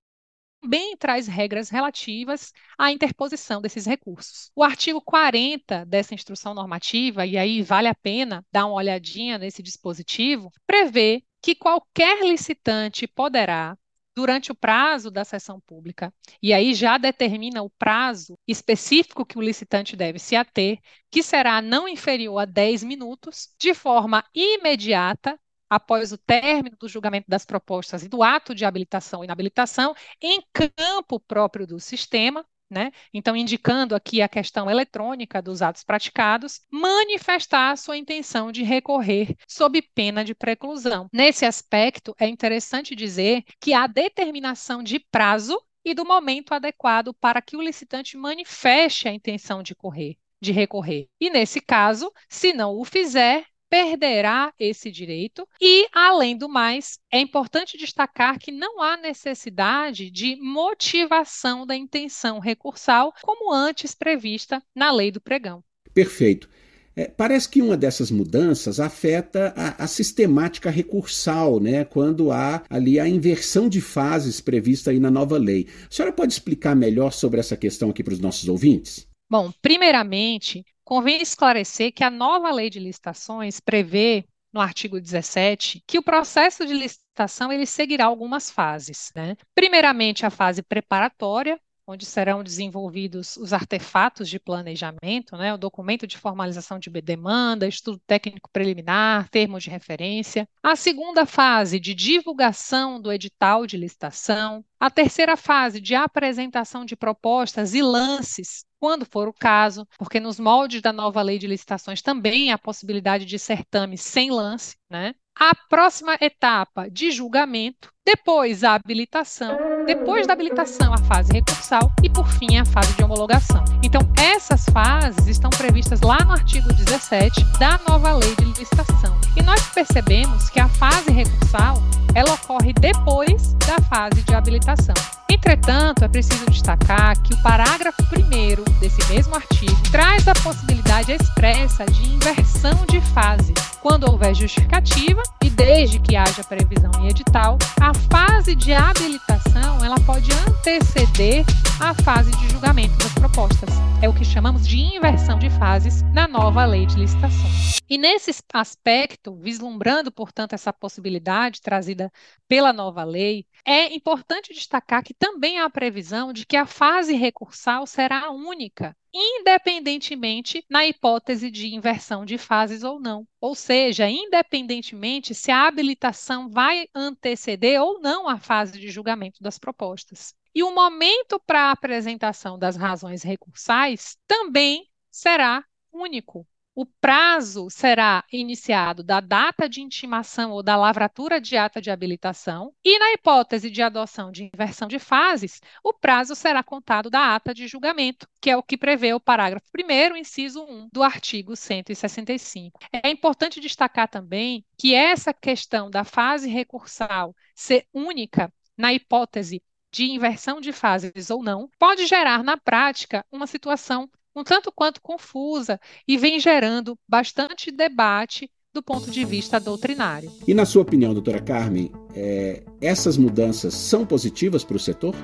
também 0.59 0.97
traz 0.97 1.27
regras 1.27 1.69
relativas 1.69 2.51
à 2.77 2.91
interposição 2.91 3.61
desses 3.61 3.85
recursos. 3.85 4.51
O 4.55 4.63
artigo 4.63 4.99
40 4.99 5.85
dessa 5.85 6.13
instrução 6.13 6.53
normativa, 6.53 7.25
e 7.25 7.37
aí 7.37 7.61
vale 7.61 7.87
a 7.87 7.95
pena 7.95 8.45
dar 8.51 8.65
uma 8.65 8.75
olhadinha 8.75 9.37
nesse 9.37 9.61
dispositivo, 9.61 10.51
prevê 10.65 11.23
que 11.41 11.55
qualquer 11.55 12.21
licitante 12.25 13.07
poderá, 13.07 13.77
durante 14.17 14.51
o 14.51 14.55
prazo 14.55 15.11
da 15.11 15.23
sessão 15.23 15.59
pública, 15.59 16.11
e 16.41 16.51
aí 16.51 16.73
já 16.73 16.97
determina 16.97 17.61
o 17.61 17.69
prazo 17.69 18.35
específico 18.47 19.23
que 19.23 19.37
o 19.37 19.41
licitante 19.41 19.95
deve 19.95 20.17
se 20.17 20.35
ater, 20.35 20.79
que 21.11 21.21
será 21.21 21.61
não 21.61 21.87
inferior 21.87 22.39
a 22.39 22.45
10 22.45 22.83
minutos, 22.83 23.53
de 23.59 23.75
forma 23.75 24.25
imediata, 24.33 25.39
após 25.69 26.11
o 26.11 26.17
término 26.17 26.75
do 26.79 26.89
julgamento 26.89 27.29
das 27.29 27.45
propostas 27.45 28.01
e 28.01 28.09
do 28.09 28.23
ato 28.23 28.55
de 28.55 28.65
habilitação 28.65 29.21
e 29.21 29.25
inabilitação, 29.25 29.93
em 30.19 30.41
campo 30.51 31.19
próprio 31.19 31.67
do 31.67 31.79
sistema, 31.79 32.43
né? 32.69 32.91
Então, 33.13 33.35
indicando 33.35 33.95
aqui 33.95 34.21
a 34.21 34.27
questão 34.27 34.69
eletrônica 34.69 35.41
dos 35.41 35.61
atos 35.61 35.83
praticados, 35.83 36.61
manifestar 36.71 37.77
sua 37.77 37.97
intenção 37.97 38.51
de 38.51 38.63
recorrer 38.63 39.35
sob 39.47 39.81
pena 39.81 40.23
de 40.23 40.35
preclusão. 40.35 41.07
Nesse 41.13 41.45
aspecto, 41.45 42.15
é 42.19 42.27
interessante 42.27 42.95
dizer 42.95 43.43
que 43.59 43.73
a 43.73 43.87
determinação 43.87 44.83
de 44.83 44.99
prazo 44.99 45.59
e 45.83 45.93
do 45.93 46.05
momento 46.05 46.53
adequado 46.53 47.13
para 47.13 47.41
que 47.41 47.55
o 47.55 47.61
licitante 47.61 48.17
manifeste 48.17 49.07
a 49.07 49.13
intenção 49.13 49.63
de 49.63 49.73
correr, 49.73 50.17
de 50.41 50.51
recorrer. 50.51 51.07
E 51.19 51.29
nesse 51.29 51.61
caso, 51.61 52.11
se 52.27 52.51
não 52.51 52.77
o 52.77 52.83
fizer, 52.83 53.45
perderá 53.69 54.53
esse 54.59 54.91
direito. 54.91 55.47
E, 55.61 55.87
além 55.93 56.37
do 56.37 56.49
mais, 56.49 56.99
é 57.11 57.19
importante 57.19 57.77
destacar 57.77 58.39
que 58.39 58.51
não 58.51 58.81
há 58.81 58.97
necessidade 58.97 60.09
de 60.09 60.35
motivação 60.37 61.65
da 61.65 61.75
intenção 61.75 62.39
recursal, 62.39 63.13
como 63.21 63.53
antes 63.53 63.93
prevista 63.93 64.61
na 64.75 64.91
lei 64.91 65.11
do 65.11 65.21
pregão. 65.21 65.63
Perfeito. 65.93 66.49
É, 66.97 67.07
parece 67.07 67.47
que 67.47 67.61
uma 67.61 67.77
dessas 67.77 68.09
mudanças 68.09 68.79
afeta 68.79 69.53
a, 69.55 69.83
a, 69.83 69.87
sistemática 69.87 70.71
recursal, 70.71 71.59
né, 71.59 71.85
quando 71.85 72.31
há 72.31 72.63
ali 72.67 72.99
a 72.99 73.07
inversão 73.07 73.69
de 73.69 73.79
fases 73.79 74.41
prevista 74.41 74.89
aí 74.89 74.99
na 74.99 75.11
nova 75.11 75.37
lei. 75.37 75.67
A 75.87 75.93
senhora 75.93 76.11
pode 76.11 76.33
explicar 76.33 76.75
melhor 76.75 77.13
sobre 77.13 77.39
essa 77.39 77.55
questão 77.55 77.91
aqui 77.91 78.03
para 78.03 78.15
os 78.15 78.19
nossos 78.19 78.49
ouvintes? 78.49 79.07
Bom, 79.29 79.51
primeiramente, 79.61 80.65
Convém 80.87 81.21
esclarecer 81.21 81.91
que 81.91 82.01
a 82.01 82.09
nova 82.09 82.49
lei 82.49 82.69
de 82.69 82.79
licitações 82.79 83.59
prevê, 83.59 84.23
no 84.53 84.61
artigo 84.61 85.01
17, 85.01 85.83
que 85.85 85.99
o 85.99 86.01
processo 86.01 86.65
de 86.65 86.73
licitação 86.73 87.51
ele 87.51 87.65
seguirá 87.65 88.05
algumas 88.05 88.49
fases. 88.49 89.11
Né? 89.13 89.35
Primeiramente, 89.53 90.25
a 90.25 90.29
fase 90.29 90.63
preparatória, 90.63 91.59
onde 91.87 92.05
serão 92.05 92.43
desenvolvidos 92.43 93.37
os 93.37 93.53
artefatos 93.53 94.27
de 94.29 94.39
planejamento, 94.39 95.37
né, 95.37 95.53
o 95.53 95.57
documento 95.57 96.05
de 96.05 96.17
formalização 96.17 96.77
de 96.77 96.89
demanda, 96.89 97.67
estudo 97.67 98.01
técnico 98.05 98.49
preliminar, 98.51 99.29
termo 99.29 99.59
de 99.59 99.69
referência. 99.69 100.47
A 100.61 100.75
segunda 100.75 101.25
fase 101.25 101.79
de 101.79 101.93
divulgação 101.93 102.99
do 102.99 103.11
edital 103.11 103.65
de 103.65 103.77
licitação. 103.77 104.65
A 104.79 104.91
terceira 104.91 105.37
fase 105.37 105.79
de 105.79 105.95
apresentação 105.95 106.83
de 106.83 106.95
propostas 106.95 107.73
e 107.73 107.81
lances 107.81 108.65
quando 108.79 109.05
for 109.05 109.27
o 109.27 109.33
caso, 109.33 109.87
porque 109.97 110.19
nos 110.19 110.39
moldes 110.39 110.81
da 110.81 110.93
nova 110.93 111.21
lei 111.21 111.39
de 111.39 111.47
licitações 111.47 112.01
também 112.01 112.51
há 112.51 112.57
possibilidade 112.57 113.25
de 113.25 113.39
certame 113.39 113.97
sem 113.97 114.29
lance, 114.29 114.75
né? 114.89 115.15
A 115.35 115.53
próxima 115.69 116.17
etapa 116.19 116.89
de 116.89 117.11
julgamento, 117.11 117.91
depois 118.07 118.63
a 118.63 118.75
habilitação, 118.75 119.57
depois 119.85 120.25
da 120.25 120.31
habilitação 120.31 120.93
a 120.93 120.97
fase 120.97 121.33
recursal 121.33 121.91
e 122.01 122.09
por 122.09 122.25
fim 122.25 122.57
a 122.57 122.63
fase 122.63 122.93
de 122.93 123.03
homologação. 123.03 123.61
Então 123.83 123.99
essas 124.17 124.63
fases 124.71 125.27
estão 125.27 125.49
previstas 125.49 125.99
lá 125.99 126.17
no 126.23 126.31
artigo 126.31 126.71
17 126.71 127.43
da 127.59 127.77
nova 127.85 128.13
lei 128.13 128.33
de 128.37 128.45
licitação. 128.45 129.13
E 129.35 129.43
nós 129.43 129.61
percebemos 129.73 130.49
que 130.49 130.57
a 130.57 130.69
fase 130.69 131.11
recursal 131.11 131.83
ela 132.15 132.33
ocorre 132.33 132.71
depois 132.71 133.51
da 133.67 133.81
fase 133.89 134.21
de 134.23 134.33
habilitação. 134.33 134.95
Entretanto, 135.29 136.03
é 136.03 136.07
preciso 136.07 136.45
destacar 136.49 137.21
que 137.21 137.33
o 137.33 137.43
parágrafo 137.43 138.01
1 138.03 138.79
desse 138.79 139.05
mesmo 139.13 139.35
artigo 139.35 139.75
traz 139.91 140.27
a 140.27 140.33
possibilidade 140.33 141.11
expressa 141.11 141.85
de 141.85 142.13
inversão 142.13 142.85
de 142.89 143.01
fase, 143.01 143.53
quando 143.81 144.09
houver 144.09 144.33
justificativa 144.33 145.21
e 145.43 145.49
desde 145.49 145.99
que 145.99 146.15
haja 146.15 146.43
previsão 146.43 146.91
em 146.99 147.09
edital, 147.09 147.57
a 147.79 147.93
fase 148.09 148.55
de 148.55 148.73
habilitação 148.73 149.83
ela 149.83 149.99
pode 150.01 150.31
anteceder 150.31 151.45
a 151.79 151.93
fase 151.93 152.31
de 152.31 152.49
julgamento 152.49 152.97
das 152.97 153.13
propostas. 153.13 153.69
É 154.01 154.09
o 154.09 154.13
que 154.13 154.25
chamamos 154.25 154.67
de 154.67 154.79
inversão 154.79 155.39
de 155.39 155.49
fases 155.51 156.03
na 156.13 156.27
nova 156.27 156.65
lei 156.65 156.85
de 156.85 156.95
licitações. 156.95 157.76
E 157.89 157.97
nesse 157.97 158.31
aspecto, 158.53 159.35
vislumbrando, 159.37 160.11
portanto, 160.11 160.53
essa 160.53 160.73
possibilidade 160.73 161.61
trazida 161.61 162.11
pela 162.47 162.73
nova 162.73 163.03
lei, 163.05 163.45
é 163.63 163.93
importante 163.93 164.53
destacar 164.53 165.01
que 165.03 165.13
também 165.13 165.59
há 165.59 165.65
a 165.65 165.69
previsão 165.69 166.33
de 166.33 166.45
que 166.45 166.57
a 166.57 166.65
fase 166.65 167.13
recursal 167.13 167.87
será 167.87 168.29
única, 168.29 168.95
independentemente 169.13 170.65
na 170.69 170.85
hipótese 170.85 171.49
de 171.49 171.73
inversão 171.73 172.25
de 172.25 172.37
fases 172.37 172.83
ou 172.83 172.99
não. 172.99 173.25
Ou 173.39 173.55
seja, 173.55 174.09
independentemente 174.09 175.33
se 175.33 175.49
a 175.49 175.65
habilitação 175.65 176.49
vai 176.49 176.87
anteceder 176.93 177.81
ou 177.81 178.01
não 178.01 178.27
a 178.27 178.37
fase 178.37 178.79
de 178.79 178.89
julgamento 178.89 179.41
das 179.41 179.57
propostas. 179.57 180.33
E 180.53 180.61
o 180.61 180.73
momento 180.73 181.39
para 181.39 181.69
a 181.69 181.71
apresentação 181.71 182.59
das 182.59 182.75
razões 182.75 183.23
recursais 183.23 184.17
também 184.27 184.89
será 185.09 185.63
único. 185.91 186.45
O 186.79 186.85
prazo 186.85 187.71
será 187.71 188.23
iniciado 188.31 189.01
da 189.01 189.19
data 189.19 189.67
de 189.67 189.81
intimação 189.81 190.51
ou 190.51 190.61
da 190.61 190.75
lavratura 190.75 191.41
de 191.41 191.57
ata 191.57 191.81
de 191.81 191.89
habilitação, 191.89 192.71
e 192.85 192.99
na 192.99 193.13
hipótese 193.13 193.71
de 193.71 193.81
adoção 193.81 194.31
de 194.31 194.47
inversão 194.53 194.87
de 194.87 194.99
fases, 194.99 195.59
o 195.83 195.91
prazo 195.91 196.35
será 196.35 196.61
contado 196.61 197.09
da 197.09 197.33
ata 197.33 197.51
de 197.51 197.67
julgamento, 197.67 198.27
que 198.39 198.51
é 198.51 198.55
o 198.55 198.61
que 198.61 198.77
prevê 198.77 199.11
o 199.11 199.19
parágrafo 199.19 199.65
1, 199.75 200.17
inciso 200.17 200.63
1 200.65 200.89
do 200.93 201.01
artigo 201.01 201.55
165. 201.55 202.79
É 202.93 203.09
importante 203.09 203.59
destacar 203.59 204.07
também 204.07 204.63
que 204.77 204.93
essa 204.93 205.33
questão 205.33 205.89
da 205.89 206.03
fase 206.03 206.47
recursal 206.47 207.35
ser 207.55 207.87
única 207.91 208.53
na 208.77 208.93
hipótese 208.93 209.63
de 209.91 210.03
inversão 210.11 210.61
de 210.61 210.71
fases 210.71 211.31
ou 211.31 211.41
não, 211.41 211.67
pode 211.79 212.05
gerar 212.05 212.43
na 212.43 212.55
prática 212.55 213.25
uma 213.31 213.47
situação 213.47 214.07
um 214.37 214.43
tanto 214.43 214.71
quanto 214.71 215.01
confusa 215.01 215.79
e 216.07 216.15
vem 216.17 216.39
gerando 216.39 216.97
bastante 217.07 217.71
debate 217.71 218.49
do 218.71 218.83
ponto 218.83 219.09
de 219.09 219.25
vista 219.25 219.59
doutrinário. 219.59 220.31
E 220.47 220.53
na 220.53 220.63
sua 220.63 220.83
opinião, 220.83 221.11
doutora 221.11 221.41
Carmen, 221.41 221.91
é, 222.15 222.63
essas 222.79 223.17
mudanças 223.17 223.73
são 223.73 224.05
positivas 224.05 224.63
para 224.63 224.77
o 224.77 224.79
setor? 224.79 225.15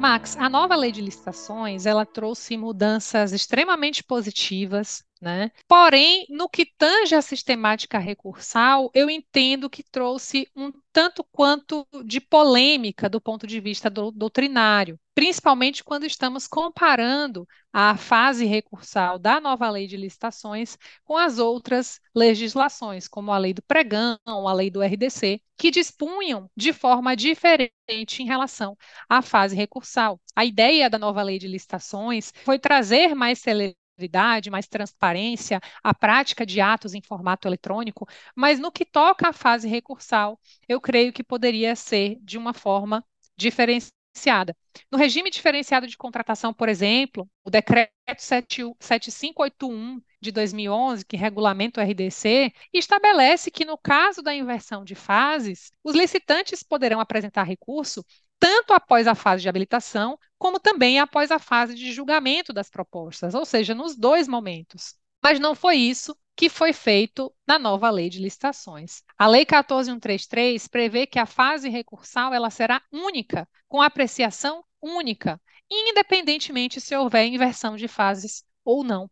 Max, 0.00 0.36
a 0.38 0.48
nova 0.48 0.74
lei 0.74 0.90
de 0.90 1.02
licitações, 1.02 1.84
ela 1.84 2.06
trouxe 2.06 2.56
mudanças 2.56 3.32
extremamente 3.32 4.02
positivas 4.02 5.04
né? 5.22 5.52
Porém, 5.68 6.26
no 6.28 6.48
que 6.48 6.66
tange 6.66 7.14
a 7.14 7.22
sistemática 7.22 7.96
recursal, 7.96 8.90
eu 8.92 9.08
entendo 9.08 9.70
que 9.70 9.84
trouxe 9.84 10.48
um 10.56 10.72
tanto 10.92 11.22
quanto 11.30 11.86
de 12.04 12.20
polêmica 12.20 13.08
do 13.08 13.20
ponto 13.20 13.46
de 13.46 13.60
vista 13.60 13.88
do, 13.88 14.10
doutrinário, 14.10 14.98
principalmente 15.14 15.84
quando 15.84 16.04
estamos 16.04 16.48
comparando 16.48 17.46
a 17.72 17.96
fase 17.96 18.44
recursal 18.44 19.16
da 19.16 19.40
nova 19.40 19.70
lei 19.70 19.86
de 19.86 19.96
licitações 19.96 20.76
com 21.04 21.16
as 21.16 21.38
outras 21.38 22.00
legislações, 22.12 23.06
como 23.06 23.30
a 23.30 23.38
lei 23.38 23.54
do 23.54 23.62
pregão, 23.62 24.18
a 24.26 24.52
lei 24.52 24.70
do 24.72 24.82
RDC, 24.82 25.40
que 25.56 25.70
dispunham 25.70 26.50
de 26.56 26.72
forma 26.72 27.14
diferente 27.14 27.70
em 28.20 28.26
relação 28.26 28.76
à 29.08 29.22
fase 29.22 29.54
recursal. 29.54 30.20
A 30.34 30.44
ideia 30.44 30.90
da 30.90 30.98
nova 30.98 31.22
lei 31.22 31.38
de 31.38 31.46
licitações 31.46 32.32
foi 32.44 32.58
trazer 32.58 33.14
mais 33.14 33.38
celeridade 33.38 33.81
mais 34.50 34.66
transparência, 34.66 35.60
a 35.82 35.94
prática 35.94 36.44
de 36.46 36.60
atos 36.60 36.94
em 36.94 37.02
formato 37.02 37.46
eletrônico, 37.46 38.06
mas 38.34 38.58
no 38.58 38.72
que 38.72 38.84
toca 38.84 39.28
à 39.28 39.32
fase 39.32 39.68
recursal, 39.68 40.38
eu 40.68 40.80
creio 40.80 41.12
que 41.12 41.22
poderia 41.22 41.76
ser 41.76 42.18
de 42.20 42.38
uma 42.38 42.52
forma 42.52 43.04
diferenciada. 43.36 44.56
No 44.90 44.98
regime 44.98 45.30
diferenciado 45.30 45.86
de 45.86 45.96
contratação, 45.96 46.52
por 46.52 46.68
exemplo, 46.68 47.28
o 47.44 47.50
decreto 47.50 47.92
7581 48.18 50.00
de 50.20 50.30
2011, 50.30 51.04
que 51.04 51.16
regulamenta 51.16 51.80
o 51.80 51.84
RDC, 51.84 52.52
estabelece 52.72 53.50
que 53.50 53.64
no 53.64 53.78
caso 53.78 54.22
da 54.22 54.34
inversão 54.34 54.84
de 54.84 54.94
fases, 54.94 55.72
os 55.82 55.94
licitantes 55.94 56.62
poderão 56.62 57.00
apresentar 57.00 57.44
recurso 57.44 58.04
tanto 58.42 58.72
após 58.72 59.06
a 59.06 59.14
fase 59.14 59.42
de 59.42 59.48
habilitação, 59.48 60.18
como 60.36 60.58
também 60.58 60.98
após 60.98 61.30
a 61.30 61.38
fase 61.38 61.76
de 61.76 61.92
julgamento 61.92 62.52
das 62.52 62.68
propostas, 62.68 63.34
ou 63.36 63.44
seja, 63.44 63.72
nos 63.72 63.96
dois 63.96 64.26
momentos. 64.26 64.96
Mas 65.22 65.38
não 65.38 65.54
foi 65.54 65.76
isso 65.76 66.18
que 66.34 66.48
foi 66.48 66.72
feito 66.72 67.32
na 67.46 67.56
nova 67.56 67.88
lei 67.88 68.10
de 68.10 68.18
licitações. 68.18 69.04
A 69.16 69.28
lei 69.28 69.44
14133 69.44 70.66
prevê 70.66 71.06
que 71.06 71.20
a 71.20 71.26
fase 71.26 71.68
recursal 71.68 72.34
ela 72.34 72.50
será 72.50 72.82
única, 72.90 73.48
com 73.68 73.80
apreciação 73.80 74.64
única, 74.82 75.40
independentemente 75.70 76.80
se 76.80 76.96
houver 76.96 77.26
inversão 77.26 77.76
de 77.76 77.86
fases 77.86 78.42
ou 78.64 78.82
não. 78.82 79.08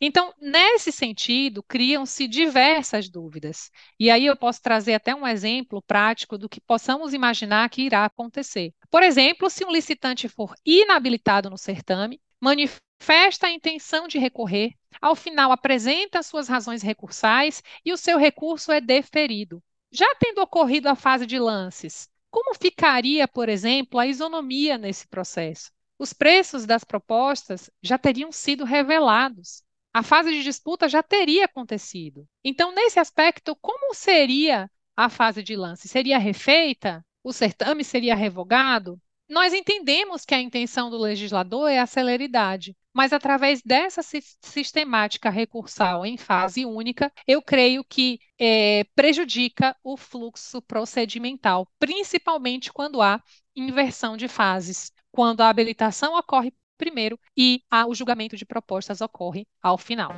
Então, 0.00 0.32
nesse 0.40 0.90
sentido, 0.92 1.62
criam-se 1.62 2.26
diversas 2.26 3.08
dúvidas. 3.08 3.70
E 3.98 4.10
aí 4.10 4.26
eu 4.26 4.36
posso 4.36 4.60
trazer 4.62 4.94
até 4.94 5.14
um 5.14 5.26
exemplo 5.26 5.82
prático 5.82 6.36
do 6.38 6.48
que 6.48 6.60
possamos 6.60 7.14
imaginar 7.14 7.68
que 7.70 7.82
irá 7.82 8.04
acontecer. 8.04 8.72
Por 8.90 9.02
exemplo, 9.02 9.48
se 9.50 9.64
um 9.64 9.70
licitante 9.70 10.28
for 10.28 10.54
inabilitado 10.64 11.50
no 11.50 11.58
certame, 11.58 12.20
manifesta 12.40 13.46
a 13.46 13.52
intenção 13.52 14.08
de 14.08 14.18
recorrer, 14.18 14.72
ao 15.00 15.14
final 15.14 15.52
apresenta 15.52 16.22
suas 16.22 16.48
razões 16.48 16.82
recursais 16.82 17.62
e 17.84 17.92
o 17.92 17.96
seu 17.96 18.18
recurso 18.18 18.72
é 18.72 18.80
deferido. 18.80 19.62
Já 19.90 20.06
tendo 20.18 20.40
ocorrido 20.40 20.88
a 20.88 20.94
fase 20.94 21.26
de 21.26 21.38
lances, 21.38 22.08
como 22.30 22.54
ficaria, 22.54 23.26
por 23.26 23.48
exemplo, 23.48 23.98
a 23.98 24.06
isonomia 24.06 24.76
nesse 24.76 25.06
processo? 25.08 25.70
Os 25.98 26.12
preços 26.12 26.66
das 26.66 26.84
propostas 26.84 27.70
já 27.82 27.96
teriam 27.96 28.30
sido 28.30 28.64
revelados 28.64 29.62
a 29.96 30.02
fase 30.02 30.30
de 30.30 30.42
disputa 30.42 30.90
já 30.90 31.02
teria 31.02 31.46
acontecido. 31.46 32.28
Então, 32.44 32.70
nesse 32.70 33.00
aspecto, 33.00 33.56
como 33.56 33.94
seria 33.94 34.70
a 34.94 35.08
fase 35.08 35.42
de 35.42 35.56
lance? 35.56 35.88
Seria 35.88 36.18
refeita? 36.18 37.02
O 37.24 37.32
certame 37.32 37.82
seria 37.82 38.14
revogado? 38.14 39.00
Nós 39.26 39.54
entendemos 39.54 40.26
que 40.26 40.34
a 40.34 40.40
intenção 40.40 40.90
do 40.90 40.98
legislador 40.98 41.70
é 41.70 41.78
a 41.78 41.86
celeridade, 41.86 42.76
mas 42.92 43.10
através 43.10 43.62
dessa 43.62 44.02
sistemática 44.02 45.30
recursal 45.30 46.04
em 46.04 46.18
fase 46.18 46.66
única, 46.66 47.10
eu 47.26 47.40
creio 47.40 47.82
que 47.82 48.20
é, 48.38 48.84
prejudica 48.94 49.74
o 49.82 49.96
fluxo 49.96 50.60
procedimental, 50.60 51.66
principalmente 51.78 52.70
quando 52.70 53.00
há 53.00 53.18
inversão 53.56 54.14
de 54.14 54.28
fases, 54.28 54.92
quando 55.10 55.40
a 55.40 55.48
habilitação 55.48 56.18
ocorre 56.18 56.52
primeiro 56.76 57.18
e 57.36 57.60
a, 57.70 57.86
o 57.86 57.94
julgamento 57.94 58.36
de 58.36 58.44
propostas 58.44 59.00
ocorre 59.00 59.46
ao 59.62 59.76
final. 59.78 60.12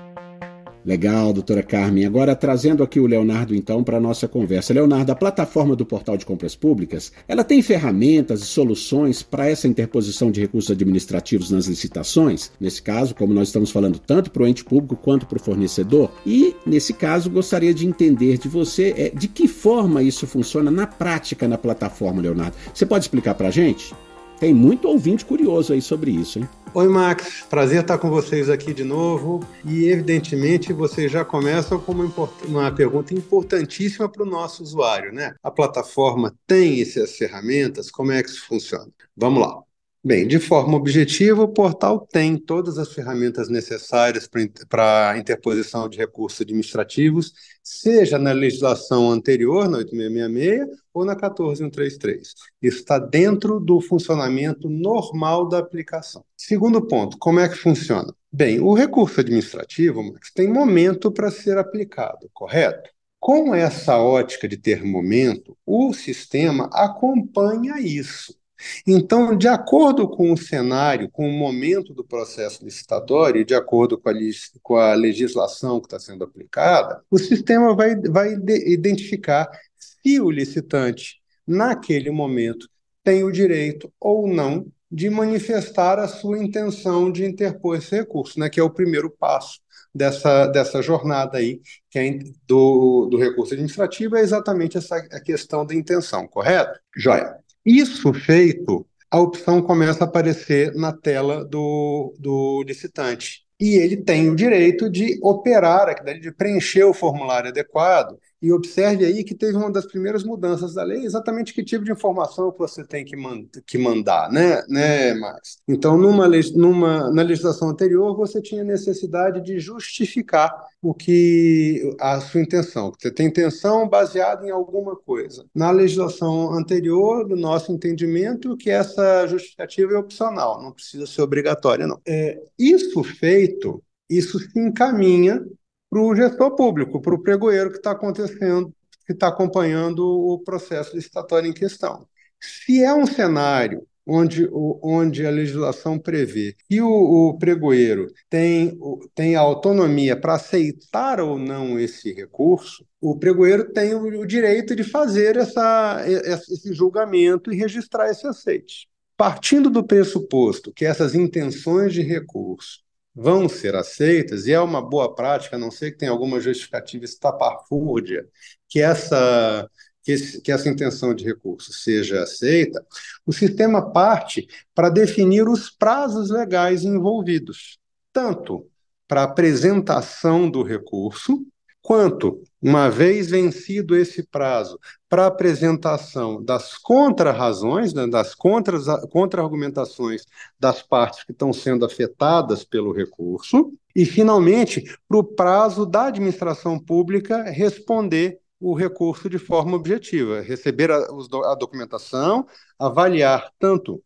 Legal, 0.85 1.33
doutora 1.33 1.62
Carmen. 1.62 2.07
Agora 2.07 2.35
trazendo 2.35 2.83
aqui 2.83 2.99
o 2.99 3.07
Leonardo 3.07 3.55
então 3.55 3.85
para 3.85 3.99
a 3.99 4.00
nossa 4.00 4.27
conversa. 4.27 4.73
Leonardo, 4.73 5.12
a 5.12 5.15
plataforma 5.15 5.77
do 5.77 5.85
Portal 5.85 6.17
de 6.17 6.25
Compras 6.25 6.55
Públicas, 6.55 7.12
ela 7.27 7.45
tem 7.45 7.61
ferramentas 7.61 8.41
e 8.41 8.47
soluções 8.47 9.23
para 9.23 9.47
essa 9.47 9.69
interposição 9.69 10.31
de 10.31 10.41
recursos 10.41 10.71
administrativos 10.71 11.50
nas 11.50 11.67
licitações? 11.67 12.50
Nesse 12.59 12.81
caso, 12.81 13.15
como 13.15 13.35
nós 13.35 13.49
estamos 13.49 13.71
falando 13.71 13.99
tanto 13.99 14.31
para 14.31 14.43
o 14.43 14.47
ente 14.47 14.65
público 14.65 14.97
quanto 14.97 15.27
para 15.27 15.37
o 15.37 15.43
fornecedor. 15.43 16.11
E, 16.25 16.57
nesse 16.65 16.95
caso, 16.95 17.29
gostaria 17.29 17.75
de 17.75 17.87
entender 17.87 18.38
de 18.38 18.49
você 18.49 18.95
é, 18.97 19.11
de 19.11 19.29
que 19.29 19.47
forma 19.47 20.03
isso 20.03 20.27
funciona 20.27 20.71
na 20.71 20.87
prática 20.87 21.47
na 21.47 21.59
plataforma, 21.59 22.23
Leonardo. 22.23 22.57
Você 22.73 22.87
pode 22.87 23.05
explicar 23.05 23.35
para 23.35 23.49
a 23.49 23.50
gente? 23.50 23.93
Tem 24.38 24.54
muito 24.54 24.87
ouvinte 24.87 25.25
curioso 25.25 25.73
aí 25.73 25.83
sobre 25.83 26.12
isso, 26.12 26.38
hein? 26.38 26.49
Oi, 26.73 26.87
Max. 26.87 27.45
Prazer 27.50 27.80
estar 27.80 27.99
com 27.99 28.09
vocês 28.09 28.49
aqui 28.49 28.73
de 28.73 28.85
novo. 28.85 29.40
E, 29.64 29.87
evidentemente, 29.87 30.73
vocês 30.73 31.11
já 31.11 31.25
começam 31.25 31.80
com 31.80 31.90
uma, 31.90 32.30
uma 32.45 32.71
pergunta 32.71 33.12
importantíssima 33.12 34.09
para 34.09 34.23
o 34.23 34.26
nosso 34.26 34.62
usuário, 34.62 35.12
né? 35.12 35.35
A 35.42 35.50
plataforma 35.50 36.33
tem 36.47 36.80
essas 36.80 37.16
ferramentas? 37.16 37.90
Como 37.90 38.12
é 38.12 38.23
que 38.23 38.28
isso 38.28 38.47
funciona? 38.47 38.88
Vamos 39.16 39.42
lá. 39.42 39.68
Bem, 40.09 40.27
de 40.27 40.38
forma 40.38 40.75
objetiva, 40.75 41.43
o 41.43 41.53
portal 41.53 42.00
tem 42.00 42.38
todas 42.38 42.79
as 42.79 42.95
ferramentas 42.95 43.50
necessárias 43.50 44.27
para 44.67 45.11
a 45.11 45.19
interposição 45.19 45.87
de 45.87 45.99
recursos 45.99 46.41
administrativos, 46.41 47.35
seja 47.62 48.19
na 48.19 48.33
legislação 48.33 49.11
anterior, 49.11 49.69
na 49.69 49.77
8666, 49.77 50.81
ou 50.95 51.05
na 51.05 51.15
14133. 51.15 52.35
Isso 52.62 52.79
está 52.79 52.99
dentro 52.99 53.61
do 53.61 53.83
funcionamento 53.83 54.71
normal 54.71 55.47
da 55.47 55.59
aplicação. 55.59 56.25
Segundo 56.35 56.81
ponto, 56.87 57.19
como 57.19 57.41
é 57.41 57.47
que 57.47 57.59
funciona? 57.59 58.11
Bem, 58.33 58.61
o 58.61 58.73
recurso 58.73 59.21
administrativo 59.21 60.03
Max, 60.03 60.33
tem 60.33 60.49
momento 60.49 61.12
para 61.12 61.31
ser 61.31 61.59
aplicado, 61.59 62.31
correto? 62.33 62.88
Com 63.21 63.55
essa 63.55 63.99
ótica 63.99 64.49
de 64.49 64.57
ter 64.57 64.83
momento, 64.83 65.55
o 65.67 65.93
sistema 65.93 66.71
acompanha 66.73 67.79
isso. 67.79 68.38
Então, 68.87 69.37
de 69.37 69.49
acordo 69.49 70.09
com 70.09 70.33
o 70.33 70.37
cenário, 70.37 71.11
com 71.11 71.29
o 71.29 71.33
momento 71.33 71.93
do 71.95 72.05
processo 72.05 72.65
licitatório, 72.65 73.45
de 73.45 73.55
acordo 73.55 73.99
com 73.99 74.09
a, 74.09 74.15
com 74.62 74.77
a 74.77 74.95
legislação 74.95 75.81
que 75.81 75.87
está 75.87 75.99
sendo 75.99 76.25
aplicada, 76.25 77.03
o 77.11 77.19
sistema 77.19 77.75
vai, 77.75 77.95
vai 77.97 78.35
identificar 78.67 79.49
se 79.77 80.21
o 80.21 80.31
licitante, 80.31 81.21
naquele 81.47 82.11
momento, 82.11 82.68
tem 83.03 83.25
o 83.25 83.33
direito 83.33 83.92
ou 84.01 84.27
não 84.27 84.66
de 84.90 85.09
manifestar 85.11 85.99
a 85.99 86.09
sua 86.09 86.38
intenção 86.38 87.12
de 87.12 87.25
interpor 87.25 87.77
esse 87.77 87.94
recurso, 87.94 88.40
né, 88.40 88.49
que 88.49 88.59
é 88.59 88.62
o 88.62 88.71
primeiro 88.71 89.11
passo 89.11 89.61
dessa, 89.94 90.47
dessa 90.47 90.81
jornada 90.81 91.38
aí, 91.38 91.61
que 91.90 91.99
é 91.99 92.18
do, 92.47 93.07
do 93.07 93.18
recurso 93.18 93.53
administrativo, 93.53 94.16
é 94.16 94.21
exatamente 94.21 94.79
essa 94.79 94.97
a 94.97 95.21
questão 95.21 95.64
da 95.64 95.75
intenção, 95.75 96.27
correto? 96.27 96.79
Joia. 96.97 97.37
Isso 97.70 98.14
feito, 98.14 98.87
a 99.11 99.20
opção 99.20 99.61
começa 99.61 100.02
a 100.02 100.07
aparecer 100.07 100.74
na 100.74 100.90
tela 100.90 101.44
do, 101.44 102.14
do 102.18 102.62
licitante. 102.66 103.44
E 103.61 103.74
ele 103.74 103.98
tem 103.98 104.31
o 104.31 104.35
direito 104.35 104.88
de 104.88 105.18
operar, 105.22 106.02
de 106.18 106.33
preencher 106.33 106.85
o 106.85 106.94
formulário 106.94 107.50
adequado 107.50 108.18
e 108.40 108.53
observe 108.53 109.05
aí 109.05 109.24
que 109.24 109.35
teve 109.35 109.57
uma 109.57 109.70
das 109.70 109.87
primeiras 109.87 110.22
mudanças 110.22 110.74
da 110.74 110.85
lei, 110.85 111.05
exatamente 111.05 111.53
que 111.53 111.64
tipo 111.64 111.85
de 111.85 111.90
informação 111.90 112.53
que 112.53 112.59
você 112.59 112.85
tem 112.85 113.05
que, 113.05 113.16
man 113.16 113.44
que 113.66 113.77
mandar, 113.77 114.31
né, 114.31 114.62
né, 114.68 115.14
Max? 115.14 115.59
Então, 115.66 115.98
numa, 115.98 116.29
numa, 116.55 117.11
na 117.11 117.22
legislação 117.22 117.68
anterior, 117.68 118.16
você 118.16 118.40
tinha 118.40 118.62
necessidade 118.62 119.40
de 119.40 119.59
justificar 119.59 120.53
o 120.81 120.94
que 120.94 121.96
a 122.01 122.20
sua 122.20 122.40
intenção. 122.40 122.92
Você 122.96 123.11
tem 123.11 123.27
intenção 123.27 123.88
baseada 123.88 124.46
em 124.46 124.51
alguma 124.51 124.94
coisa. 124.94 125.44
Na 125.53 125.70
legislação 125.70 126.53
anterior, 126.53 127.27
do 127.27 127.35
nosso 127.35 127.72
entendimento, 127.72 128.57
que 128.57 128.70
essa 128.70 129.27
justificativa 129.27 129.94
é 129.94 129.98
opcional, 129.98 130.62
não 130.62 130.72
precisa 130.72 131.07
ser 131.07 131.22
obrigatória, 131.22 131.87
não. 131.87 132.01
É, 132.07 132.40
isso 132.59 133.03
feito, 133.03 133.83
isso 134.09 134.38
se 134.38 134.59
encaminha 134.59 135.44
para 135.90 136.01
o 136.01 136.14
gestor 136.14 136.55
público, 136.55 137.01
para 137.01 137.14
o 137.14 137.22
pregoeiro 137.22 137.70
que 137.70 137.79
está 137.79 137.92
acontecendo, 137.92 138.72
que 139.07 139.12
está 139.12 139.29
acompanhando 139.29 140.05
o 140.07 140.38
processo 140.40 140.94
licitatório 140.94 141.48
em 141.48 141.53
questão. 141.53 142.07
Se 142.40 142.83
é 142.83 142.94
um 142.94 143.07
cenário 143.07 143.87
onde, 144.09 144.48
onde 144.83 145.27
a 145.27 145.31
legislação 145.31 145.98
prevê 145.98 146.57
e 146.70 146.81
o, 146.81 146.88
o 146.88 147.38
pregoeiro 147.38 148.11
tem, 148.31 148.79
tem 149.14 149.37
autonomia 149.37 150.18
para 150.18 150.35
aceitar 150.35 151.20
ou 151.20 151.38
não 151.38 151.79
esse 151.79 152.12
recurso, 152.12 152.87
o 153.01 153.18
pregoeiro 153.18 153.70
tem 153.70 153.94
o, 153.94 154.20
o 154.20 154.27
direito 154.27 154.74
de 154.74 154.83
fazer 154.83 155.37
essa, 155.37 156.03
esse 156.07 156.72
julgamento 156.72 157.53
e 157.53 157.57
registrar 157.57 158.09
esse 158.11 158.27
aceite. 158.27 158.88
Partindo 159.16 159.68
do 159.68 159.85
pressuposto 159.85 160.72
que 160.72 160.85
essas 160.85 161.14
intenções 161.14 161.92
de 161.92 162.03
recurso 162.03 162.79
vão 163.20 163.48
ser 163.48 163.74
aceitas, 163.74 164.46
e 164.46 164.52
é 164.52 164.61
uma 164.61 164.81
boa 164.81 165.12
prática, 165.12 165.57
a 165.57 165.59
não 165.59 165.72
ser 165.72 165.90
que 165.90 165.98
tenha 165.98 166.12
alguma 166.12 166.38
justificativa 166.38 167.04
estapafúrdia, 167.04 168.24
que 168.68 168.81
essa, 168.81 169.68
que, 170.04 170.12
esse, 170.12 170.40
que 170.40 170.52
essa 170.52 170.68
intenção 170.68 171.12
de 171.12 171.24
recurso 171.24 171.72
seja 171.72 172.22
aceita, 172.22 172.81
o 173.26 173.33
sistema 173.33 173.90
parte 173.90 174.46
para 174.72 174.88
definir 174.88 175.48
os 175.48 175.68
prazos 175.68 176.31
legais 176.31 176.85
envolvidos, 176.85 177.76
tanto 178.12 178.70
para 179.09 179.24
apresentação 179.24 180.48
do 180.48 180.62
recurso, 180.62 181.44
quanto, 181.83 182.43
uma 182.61 182.91
vez 182.91 183.31
vencido 183.31 183.97
esse 183.97 184.23
prazo, 184.23 184.79
para 185.09 185.27
apresentação 185.27 186.43
das 186.43 186.77
contra-razões, 186.77 187.95
né, 187.95 188.07
das 188.07 188.35
contra-argumentações 188.35 190.27
das 190.59 190.83
partes 190.83 191.25
que 191.25 191.33
estão 191.33 191.53
sendo 191.53 191.85
afetadas 191.85 192.64
pelo 192.64 192.93
recurso, 192.93 193.73
e, 193.95 194.05
finalmente, 194.05 194.83
para 195.09 195.19
o 195.19 195.25
prazo 195.25 195.87
da 195.87 196.07
administração 196.07 196.79
pública 196.79 197.43
responder 197.45 198.38
o 198.61 198.75
recurso 198.75 199.31
de 199.31 199.38
forma 199.38 199.77
objetiva, 199.77 200.41
receber 200.41 200.91
a, 200.91 200.99
a 200.99 201.55
documentação, 201.55 202.47
avaliar 202.79 203.53
tanto 203.59 204.03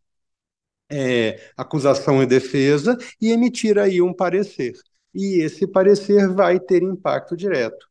é, 0.91 1.41
acusação 1.57 2.23
e 2.23 2.27
defesa 2.27 2.97
e 3.21 3.31
emitir 3.33 3.79
aí 3.79 4.03
um 4.03 4.13
parecer 4.13 4.75
e 5.15 5.41
esse 5.43 5.67
parecer 5.67 6.29
vai 6.29 6.59
ter 6.59 6.83
impacto 6.83 7.37
direto. 7.37 7.89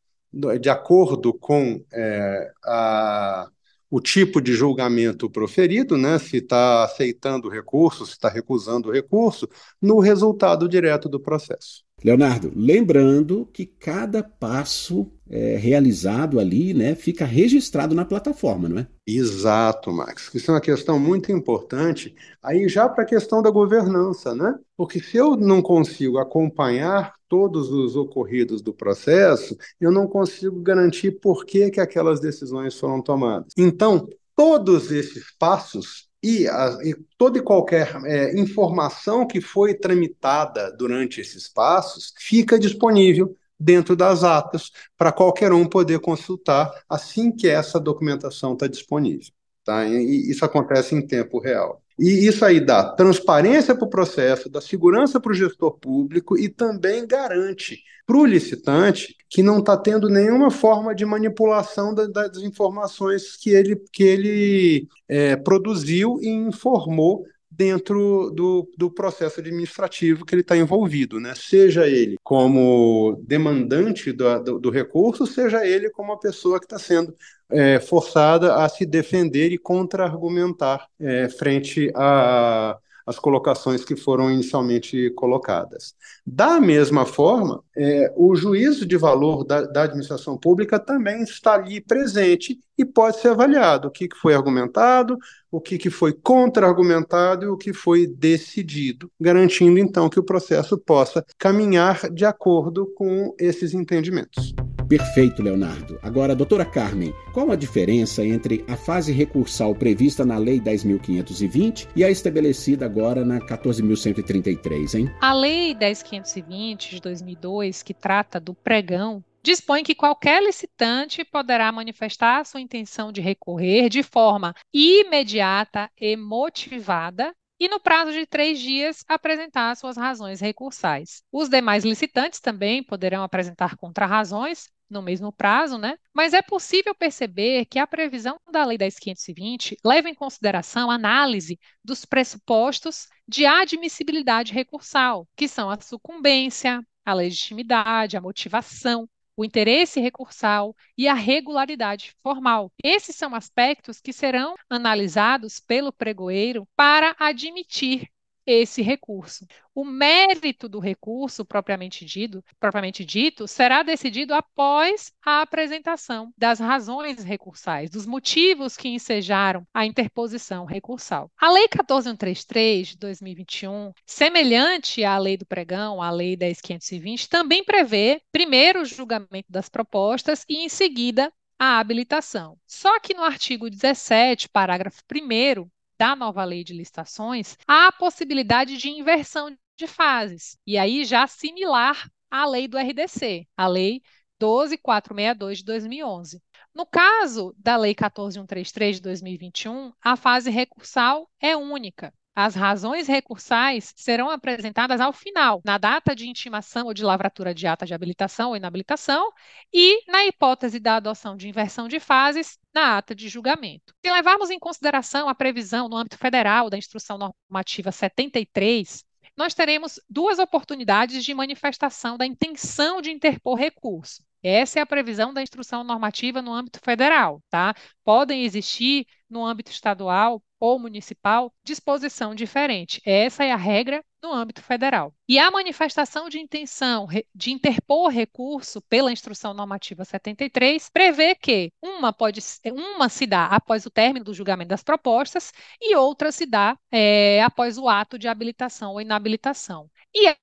De 0.60 0.70
acordo 0.70 1.34
com 1.34 1.84
é, 1.92 2.52
a, 2.64 3.50
o 3.92 4.00
tipo 4.00 4.40
de 4.40 4.54
julgamento 4.54 5.30
proferido, 5.30 5.98
né, 5.98 6.18
se 6.18 6.38
está 6.38 6.86
aceitando 6.86 7.50
o 7.50 7.52
recurso, 7.52 8.06
se 8.06 8.14
está 8.14 8.30
recusando 8.30 8.88
o 8.88 8.92
recurso, 8.94 9.50
no 9.82 10.00
resultado 10.00 10.68
direto 10.70 11.10
do 11.10 11.20
processo. 11.20 11.84
Leonardo, 12.04 12.52
lembrando 12.56 13.46
que 13.54 13.66
cada 13.66 14.24
passo 14.24 15.12
é, 15.30 15.56
realizado 15.58 16.40
ali 16.40 16.74
né, 16.74 16.96
fica 16.96 17.26
registrado 17.26 17.94
na 17.94 18.06
plataforma, 18.06 18.68
não 18.68 18.80
é? 18.80 18.88
Exato, 19.06 19.92
Max. 19.92 20.34
Isso 20.34 20.50
é 20.50 20.54
uma 20.54 20.62
questão 20.62 20.98
muito 20.98 21.32
importante. 21.32 22.16
Aí 22.42 22.68
já 22.68 22.90
para 22.90 23.04
a 23.04 23.08
questão 23.08 23.42
da 23.42 23.52
governança, 23.52 24.34
né? 24.34 24.58
Porque 24.76 25.00
se 25.00 25.18
eu 25.18 25.36
não 25.36 25.62
consigo 25.62 26.18
acompanhar 26.18 27.14
todos 27.32 27.72
os 27.72 27.96
ocorridos 27.96 28.62
do 28.62 28.74
processo, 28.74 29.58
eu 29.80 29.90
não 29.90 30.06
consigo 30.06 30.60
garantir 30.60 31.12
por 31.12 31.46
que, 31.46 31.72
que 31.72 31.80
aquelas 31.80 32.20
decisões 32.20 32.78
foram 32.78 33.02
tomadas. 33.02 33.54
Então, 33.58 34.10
todos 34.36 34.92
esses 34.92 35.32
passos 35.40 36.10
e, 36.22 36.46
a, 36.46 36.78
e 36.84 36.94
toda 37.18 37.38
e 37.38 37.42
qualquer 37.42 37.96
é, 38.04 38.38
informação 38.38 39.26
que 39.26 39.40
foi 39.40 39.74
tramitada 39.74 40.76
durante 40.76 41.22
esses 41.22 41.48
passos 41.48 42.14
fica 42.20 42.60
disponível 42.60 43.34
dentro 43.58 43.96
das 43.96 44.26
atas 44.26 44.70
para 44.98 45.14
qualquer 45.14 45.54
um 45.54 45.66
poder 45.66 46.02
consultar 46.02 46.70
assim 46.90 47.32
que 47.32 47.48
essa 47.48 47.80
documentação 47.80 48.54
está 48.54 48.68
disponível. 48.68 49.32
Tá? 49.64 49.88
E 49.88 50.30
isso 50.30 50.44
acontece 50.44 50.94
em 50.96 51.08
tempo 51.08 51.40
real. 51.40 51.81
E 52.02 52.28
isso 52.28 52.44
aí 52.44 52.60
dá 52.60 52.84
transparência 52.84 53.76
para 53.76 53.86
o 53.86 53.90
processo, 53.90 54.50
dá 54.50 54.60
segurança 54.60 55.20
para 55.20 55.32
o 55.32 55.36
gestor 55.36 55.78
público 55.78 56.36
e 56.36 56.50
também 56.50 57.06
garante 57.06 57.84
para 58.08 58.18
o 58.18 58.26
licitante 58.26 59.16
que 59.30 59.44
não 59.44 59.60
está 59.60 59.78
tendo 59.78 60.10
nenhuma 60.10 60.50
forma 60.50 60.96
de 60.96 61.06
manipulação 61.06 61.94
da, 61.94 62.08
das 62.08 62.38
informações 62.38 63.38
que 63.38 63.52
ele, 63.52 63.76
que 63.94 64.02
ele 64.02 64.88
é, 65.08 65.36
produziu 65.36 66.18
e 66.20 66.28
informou 66.28 67.24
dentro 67.52 68.32
do, 68.32 68.72
do 68.78 68.90
processo 68.90 69.42
administrativo 69.42 70.26
que 70.26 70.34
ele 70.34 70.42
está 70.42 70.56
envolvido, 70.56 71.20
né? 71.20 71.34
seja 71.36 71.86
ele 71.86 72.18
como 72.24 73.22
demandante 73.28 74.14
do, 74.14 74.40
do, 74.42 74.60
do, 74.60 74.70
recurso, 74.70 75.28
seja 75.28 75.66
ele 75.68 75.90
como 75.90 76.14
a 76.14 76.20
pessoa 76.20 76.60
que 76.60 76.66
está 76.66 76.80
sendo 76.80 77.14
é, 77.50 77.80
forçada 77.80 78.56
a 78.56 78.70
se 78.70 78.86
defender 78.86 79.52
e 79.52 79.58
contra-argumentar 79.58 80.88
é, 80.98 81.28
frente 81.28 81.92
a 81.94 82.78
as 83.06 83.20
colocações 83.20 83.84
que 83.84 83.96
foram 83.96 84.32
inicialmente 84.32 85.10
colocadas. 85.12 85.96
Da 86.26 86.60
mesma 86.60 87.06
forma, 87.06 87.64
é, 87.76 88.14
o 88.16 88.36
juízo 88.36 88.86
de 88.86 88.98
valor 88.98 89.44
da, 89.44 89.62
da, 89.62 89.84
administração 89.84 90.38
pública 90.38 90.80
também 90.80 91.24
está 91.24 91.54
ali 91.54 91.82
presente 91.82 92.60
e 92.78 92.86
pode 92.86 93.20
ser 93.20 93.30
avaliado 93.30 93.88
o 93.88 93.92
que, 93.92 94.08
que 94.08 94.18
foi 94.18 94.34
argumentado, 94.34 95.18
o 95.52 95.60
que, 95.60 95.78
que 95.78 95.90
foi 95.90 96.14
contra-argumentado 96.14 97.46
e 97.46 97.50
o 97.50 97.58
que 97.58 97.74
foi 97.74 98.08
decidido, 98.08 99.12
garantindo 99.20 99.80
então 99.80 100.10
que 100.10 100.20
o 100.20 100.24
processo 100.24 100.78
possa 100.78 101.26
caminhar 101.38 102.10
de 102.10 102.26
acordo 102.26 102.92
com 102.96 103.36
esses 103.40 103.74
entendimentos. 103.74 104.54
Perfeito, 104.92 105.42
Leonardo. 105.42 105.98
Agora, 106.04 106.36
doutora 106.36 106.66
Carmen, 106.66 107.14
qual 107.34 107.50
a 107.50 107.56
diferença 107.56 108.26
entre 108.26 108.66
a 108.68 108.76
fase 108.76 109.14
recursal 109.14 109.74
prevista 109.74 110.26
na 110.26 110.38
Lei 110.38 110.60
10.520 110.60 111.88
e 111.96 112.04
a 112.04 112.10
estabelecida 112.10 112.88
agora 112.88 113.24
na 113.24 113.40
14.133, 113.40 115.00
hein? 115.00 115.16
A 115.22 115.32
Lei 115.34 115.74
10.520 115.74 116.90
de 116.90 117.00
2002, 117.00 117.82
que 117.82 117.94
trata 117.94 118.38
do 118.38 118.54
pregão, 118.54 119.24
dispõe 119.42 119.82
que 119.82 119.96
qualquer 119.96 120.44
licitante 120.44 121.24
poderá 121.24 121.72
manifestar 121.72 122.46
sua 122.46 122.60
intenção 122.60 123.14
de 123.14 123.22
recorrer 123.22 123.88
de 123.88 124.04
forma 124.04 124.54
imediata 124.74 125.90
e 125.98 126.18
motivada 126.18 127.34
e, 127.58 127.70
no 127.70 127.80
prazo 127.80 128.12
de 128.12 128.26
três 128.26 128.60
dias, 128.60 129.06
apresentar 129.08 129.74
suas 129.78 129.96
razões 129.96 130.42
recursais. 130.42 131.24
Os 131.32 131.48
demais 131.48 131.86
licitantes 131.86 132.42
também 132.42 132.84
poderão 132.84 133.24
apresentar 133.24 133.78
contrarrazões 133.78 134.68
no 134.92 135.02
mesmo 135.02 135.32
prazo, 135.32 135.78
né? 135.78 135.98
Mas 136.14 136.34
é 136.34 136.42
possível 136.42 136.94
perceber 136.94 137.66
que 137.66 137.80
a 137.80 137.88
previsão 137.88 138.40
da 138.52 138.66
Lei 138.66 138.78
10.520 138.78 139.78
leva 139.84 140.10
em 140.10 140.14
consideração 140.14 140.92
a 140.92 140.96
análise 140.96 141.60
dos 141.84 142.06
pressupostos 142.06 143.08
de 143.28 143.46
admissibilidade 143.46 144.54
recursal, 144.54 145.28
que 145.36 145.48
são 145.48 145.70
a 145.70 145.80
sucumbência, 145.80 146.86
a 147.06 147.14
legitimidade, 147.14 148.18
a 148.18 148.22
motivação, 148.22 149.10
o 149.36 149.46
interesse 149.46 150.00
recursal 150.00 150.76
e 150.98 151.08
a 151.08 151.14
regularidade 151.14 152.14
formal. 152.22 152.72
Esses 152.84 153.16
são 153.16 153.34
aspectos 153.34 154.02
que 154.02 154.14
serão 154.14 154.56
analisados 154.70 155.60
pelo 155.60 155.92
pregoeiro 155.92 156.68
para 156.76 157.16
admitir 157.18 158.08
esse 158.52 158.82
recurso. 158.82 159.46
O 159.74 159.86
mérito 159.86 160.68
do 160.68 160.80
recurso 160.80 161.46
propriamente 161.46 162.04
dito, 162.04 162.44
propriamente 162.60 163.06
dito 163.06 163.48
será 163.48 163.84
decidido 163.84 164.34
após 164.34 165.14
a 165.26 165.42
apresentação 165.42 166.34
das 166.38 166.60
razões 166.60 167.24
recursais, 167.24 167.90
dos 167.90 168.06
motivos 168.06 168.76
que 168.76 168.90
ensejaram 168.90 169.66
a 169.74 169.86
interposição 169.86 170.66
recursal. 170.66 171.32
A 171.40 171.50
Lei 171.52 171.68
14133 171.68 172.90
de 172.90 172.98
2021, 172.98 173.94
semelhante 174.06 175.04
à 175.04 175.18
Lei 175.18 175.38
do 175.38 175.46
Pregão, 175.46 176.02
a 176.02 176.12
Lei 176.12 176.36
10520, 176.36 177.30
também 177.30 177.64
prevê 177.64 178.22
primeiro 178.32 178.82
o 178.82 178.86
julgamento 178.86 179.50
das 179.50 179.70
propostas 179.70 180.46
e 180.48 180.66
em 180.66 180.70
seguida 180.70 181.32
a 181.58 181.80
habilitação. 181.80 182.58
Só 182.66 183.00
que 183.00 183.14
no 183.14 183.24
artigo 183.24 183.70
17, 183.70 184.50
parágrafo 184.50 185.04
1 185.14 185.70
da 186.02 186.16
nova 186.16 186.44
lei 186.44 186.64
de 186.64 186.74
licitações, 186.74 187.56
há 187.68 187.86
a 187.86 187.92
possibilidade 187.92 188.76
de 188.76 188.90
inversão 188.90 189.56
de 189.78 189.86
fases, 189.86 190.58
e 190.66 190.76
aí 190.76 191.06
já 191.06 191.28
similar 191.28 192.10
à 192.32 192.44
lei 192.44 192.68
do 192.68 192.76
RDC, 192.76 193.48
a 193.56 193.68
lei 193.68 194.02
12462 194.40 195.60
de 195.60 195.66
2011. 195.66 196.42
No 196.74 196.88
caso 196.88 197.54
da 197.56 197.78
Lei 197.78 197.94
14133 197.94 198.96
de 198.96 199.02
2021, 199.04 199.94
a 200.02 200.16
fase 200.16 200.50
recursal 200.50 201.30
é 201.40 201.56
única. 201.56 202.12
As 202.34 202.56
razões 202.56 203.08
recursais 203.08 203.94
serão 203.96 204.30
apresentadas 204.30 205.02
ao 205.02 205.12
final, 205.12 205.62
na 205.66 205.78
data 205.78 206.16
de 206.16 206.30
intimação 206.30 206.88
ou 206.88 206.94
de 206.94 207.04
lavratura 207.04 207.54
de 207.54 207.68
ata 207.68 207.86
de 207.86 207.94
habilitação 207.94 208.50
ou 208.50 208.56
inabilitação, 208.56 209.32
e, 209.74 210.10
na 210.10 210.26
hipótese 210.26 210.80
da 210.80 210.96
adoção 210.96 211.36
de 211.36 211.50
inversão 211.50 211.90
de 211.90 212.00
fases, 212.00 212.58
na 212.74 212.98
ata 212.98 213.14
de 213.14 213.28
julgamento. 213.28 213.94
Se 214.06 214.12
levarmos 214.12 214.50
em 214.50 214.60
consideração 214.60 215.28
a 215.28 215.36
previsão 215.36 215.90
no 215.90 215.98
âmbito 215.98 216.18
federal 216.18 216.70
da 216.70 216.78
Instrução 216.78 217.18
Normativa 217.18 217.92
73, 217.92 219.04
nós 219.36 219.54
teremos 219.54 220.00
duas 220.10 220.40
oportunidades 220.40 221.26
de 221.26 221.34
manifestação 221.34 222.18
da 222.18 222.26
intenção 222.26 223.02
de 223.02 223.12
interpor 223.12 223.58
recurso. 223.58 224.24
Essa 224.44 224.80
é 224.80 224.82
a 224.82 224.86
previsão 224.86 225.34
da 225.34 225.44
instrução 225.44 225.84
normativa 225.84 226.42
no 226.42 226.54
âmbito 226.54 226.80
federal, 226.84 227.44
tá? 227.50 227.76
Podem 228.04 228.44
existir 228.44 229.06
no 229.30 229.46
âmbito 229.46 229.70
estadual 229.70 230.42
ou 230.62 230.78
municipal 230.80 231.52
disposição 231.64 232.36
diferente. 232.36 233.02
Essa 233.04 233.44
é 233.44 233.52
a 233.52 233.58
regra 233.58 234.04
no 234.22 234.32
âmbito 234.32 234.62
federal. 234.62 235.12
E 235.28 235.40
a 235.40 235.50
manifestação 235.50 236.30
de 236.30 236.40
intenção 236.40 237.08
de 237.34 237.52
interpor 237.52 238.10
recurso 238.10 238.80
pela 238.84 239.12
Instrução 239.12 239.54
Normativa 239.56 240.06
73 240.06 240.90
prevê 240.90 241.34
que 241.34 241.74
uma 241.82 242.14
pode 242.14 242.40
uma 242.66 243.10
se 243.10 243.26
dá 243.26 243.48
após 243.48 243.86
o 243.88 243.90
término 243.90 244.24
do 244.24 244.34
julgamento 244.34 244.70
das 244.70 244.84
propostas 244.84 245.52
e 245.82 245.96
outra 245.96 246.32
se 246.32 246.46
dá 246.46 246.78
é, 246.92 247.42
após 247.42 247.80
o 247.80 247.90
ato 247.90 248.20
de 248.20 248.28
habilitação 248.28 248.92
ou 248.92 249.02
inabilitação. 249.02 249.90
E 250.14 250.36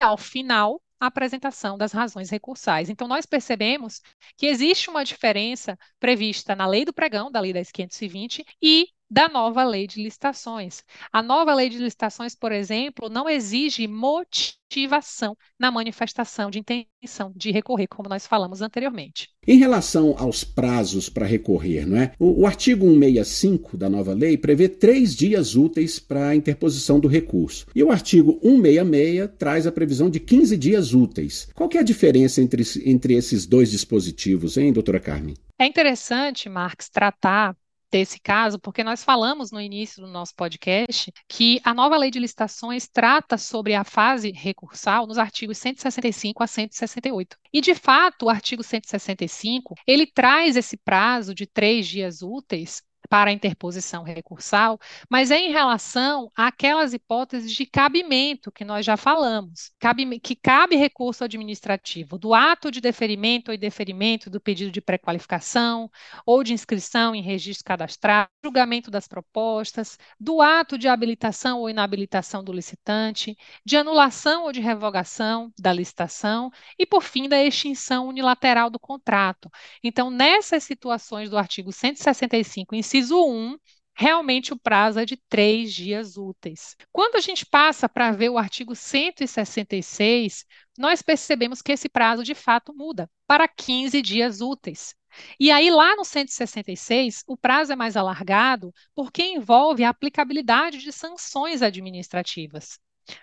ao 0.00 0.18
final 0.18 0.80
a 1.00 1.06
apresentação 1.06 1.78
das 1.78 1.92
razões 1.92 2.28
recursais. 2.30 2.90
Então, 2.90 3.06
nós 3.06 3.24
percebemos 3.24 4.00
que 4.36 4.46
existe 4.46 4.90
uma 4.90 5.04
diferença 5.04 5.78
prevista 6.00 6.56
na 6.56 6.66
lei 6.66 6.84
do 6.84 6.92
pregão, 6.92 7.30
da 7.30 7.40
lei 7.40 7.52
10.520, 7.52 8.44
e 8.60 8.88
da 9.10 9.28
nova 9.28 9.64
lei 9.64 9.86
de 9.86 10.02
licitações. 10.02 10.82
A 11.12 11.22
nova 11.22 11.54
lei 11.54 11.68
de 11.68 11.78
licitações, 11.78 12.34
por 12.34 12.52
exemplo, 12.52 13.08
não 13.08 13.28
exige 13.28 13.86
motivação 13.88 15.36
na 15.58 15.70
manifestação 15.70 16.50
de 16.50 16.58
intenção 16.58 17.32
de 17.34 17.50
recorrer, 17.50 17.86
como 17.86 18.08
nós 18.08 18.26
falamos 18.26 18.60
anteriormente. 18.60 19.28
Em 19.46 19.58
relação 19.58 20.14
aos 20.18 20.44
prazos 20.44 21.08
para 21.08 21.24
recorrer, 21.24 21.86
não 21.86 21.96
é? 21.96 22.12
O, 22.18 22.42
o, 22.42 22.46
artigo 22.46 22.84
165 22.84 23.76
da 23.78 23.88
nova 23.88 24.12
lei 24.12 24.36
prevê 24.36 24.68
três 24.68 25.16
dias 25.16 25.54
úteis 25.54 25.98
para 25.98 26.28
a 26.28 26.36
interposição 26.36 27.00
do 27.00 27.08
recurso. 27.08 27.66
E 27.74 27.82
o 27.82 27.90
artigo 27.90 28.38
166 28.42 29.30
traz 29.38 29.66
a 29.66 29.72
previsão 29.72 30.10
de 30.10 30.20
15 30.20 30.56
dias 30.56 30.92
úteis. 30.92 31.48
Qual 31.54 31.70
é 31.74 31.78
a 31.78 31.82
diferença 31.82 32.42
entre, 32.42 32.62
entre 32.84 33.14
esses 33.14 33.46
dois 33.46 33.70
dispositivos, 33.70 34.58
hein, 34.58 34.72
doutora 34.72 35.00
Carmen? 35.00 35.34
É 35.58 35.66
interessante, 35.66 36.48
Marx, 36.48 36.88
tratar 36.90 37.56
desse 37.90 38.20
caso, 38.20 38.58
porque 38.58 38.84
nós 38.84 39.02
falamos 39.02 39.50
no 39.50 39.60
início 39.60 40.02
do 40.02 40.08
nosso 40.08 40.34
podcast 40.34 41.12
que 41.26 41.60
a 41.64 41.72
nova 41.72 41.96
lei 41.96 42.10
de 42.10 42.18
licitações 42.18 42.88
trata 42.88 43.38
sobre 43.38 43.74
a 43.74 43.84
fase 43.84 44.30
recursal 44.30 45.06
nos 45.06 45.18
artigos 45.18 45.58
165 45.58 46.42
a 46.42 46.46
168. 46.46 47.36
E, 47.52 47.60
de 47.60 47.74
fato, 47.74 48.26
o 48.26 48.28
artigo 48.30 48.62
165, 48.62 49.74
ele 49.86 50.06
traz 50.06 50.56
esse 50.56 50.76
prazo 50.76 51.34
de 51.34 51.46
três 51.46 51.86
dias 51.86 52.22
úteis 52.22 52.82
para 53.08 53.30
a 53.30 53.32
interposição 53.32 54.02
recursal, 54.02 54.78
mas 55.08 55.30
é 55.30 55.38
em 55.38 55.50
relação 55.50 56.30
àquelas 56.36 56.92
hipóteses 56.92 57.52
de 57.52 57.66
cabimento 57.66 58.52
que 58.52 58.64
nós 58.64 58.84
já 58.84 58.96
falamos, 58.96 59.70
cabe, 59.78 60.18
que 60.20 60.36
cabe 60.36 60.76
recurso 60.76 61.24
administrativo 61.24 62.18
do 62.18 62.34
ato 62.34 62.70
de 62.70 62.80
deferimento 62.80 63.50
ou 63.50 63.56
deferimento 63.56 64.30
do 64.30 64.40
pedido 64.40 64.70
de 64.70 64.80
pré-qualificação 64.80 65.90
ou 66.24 66.42
de 66.42 66.52
inscrição 66.52 67.14
em 67.14 67.22
registro 67.22 67.64
cadastral, 67.64 68.28
julgamento 68.42 68.90
das 68.90 69.08
propostas, 69.08 69.98
do 70.18 70.40
ato 70.40 70.78
de 70.78 70.88
habilitação 70.88 71.60
ou 71.60 71.70
inabilitação 71.70 72.42
do 72.42 72.52
licitante, 72.52 73.36
de 73.64 73.76
anulação 73.76 74.44
ou 74.44 74.52
de 74.52 74.60
revogação 74.60 75.52
da 75.58 75.72
licitação 75.72 76.50
e, 76.78 76.86
por 76.86 77.02
fim, 77.02 77.28
da 77.28 77.42
extinção 77.42 78.08
unilateral 78.08 78.70
do 78.70 78.78
contrato. 78.78 79.50
Então, 79.82 80.10
nessas 80.10 80.64
situações 80.64 81.30
do 81.30 81.38
artigo 81.38 81.72
165, 81.72 82.74
inciso 82.74 82.97
inciso 82.98 83.24
1, 83.24 83.56
realmente 83.94 84.52
o 84.52 84.58
prazo 84.58 84.98
é 84.98 85.04
de 85.04 85.16
três 85.28 85.72
dias 85.72 86.16
úteis. 86.16 86.76
Quando 86.92 87.16
a 87.16 87.20
gente 87.20 87.46
passa 87.46 87.88
para 87.88 88.10
ver 88.10 88.28
o 88.28 88.38
artigo 88.38 88.74
166, 88.74 90.44
nós 90.76 91.00
percebemos 91.02 91.62
que 91.62 91.72
esse 91.72 91.88
prazo 91.88 92.24
de 92.24 92.34
fato 92.34 92.74
muda 92.74 93.08
para 93.26 93.46
15 93.46 94.02
dias 94.02 94.40
úteis. 94.40 94.94
E 95.38 95.50
aí, 95.50 95.70
lá 95.70 95.96
no 95.96 96.04
166, 96.04 97.22
o 97.26 97.36
prazo 97.36 97.72
é 97.72 97.76
mais 97.76 97.96
alargado 97.96 98.72
porque 98.94 99.22
envolve 99.22 99.84
a 99.84 99.90
aplicabilidade 99.90 100.78
de 100.78 100.92
sanções 100.92 101.62
administrativas. 101.62 102.78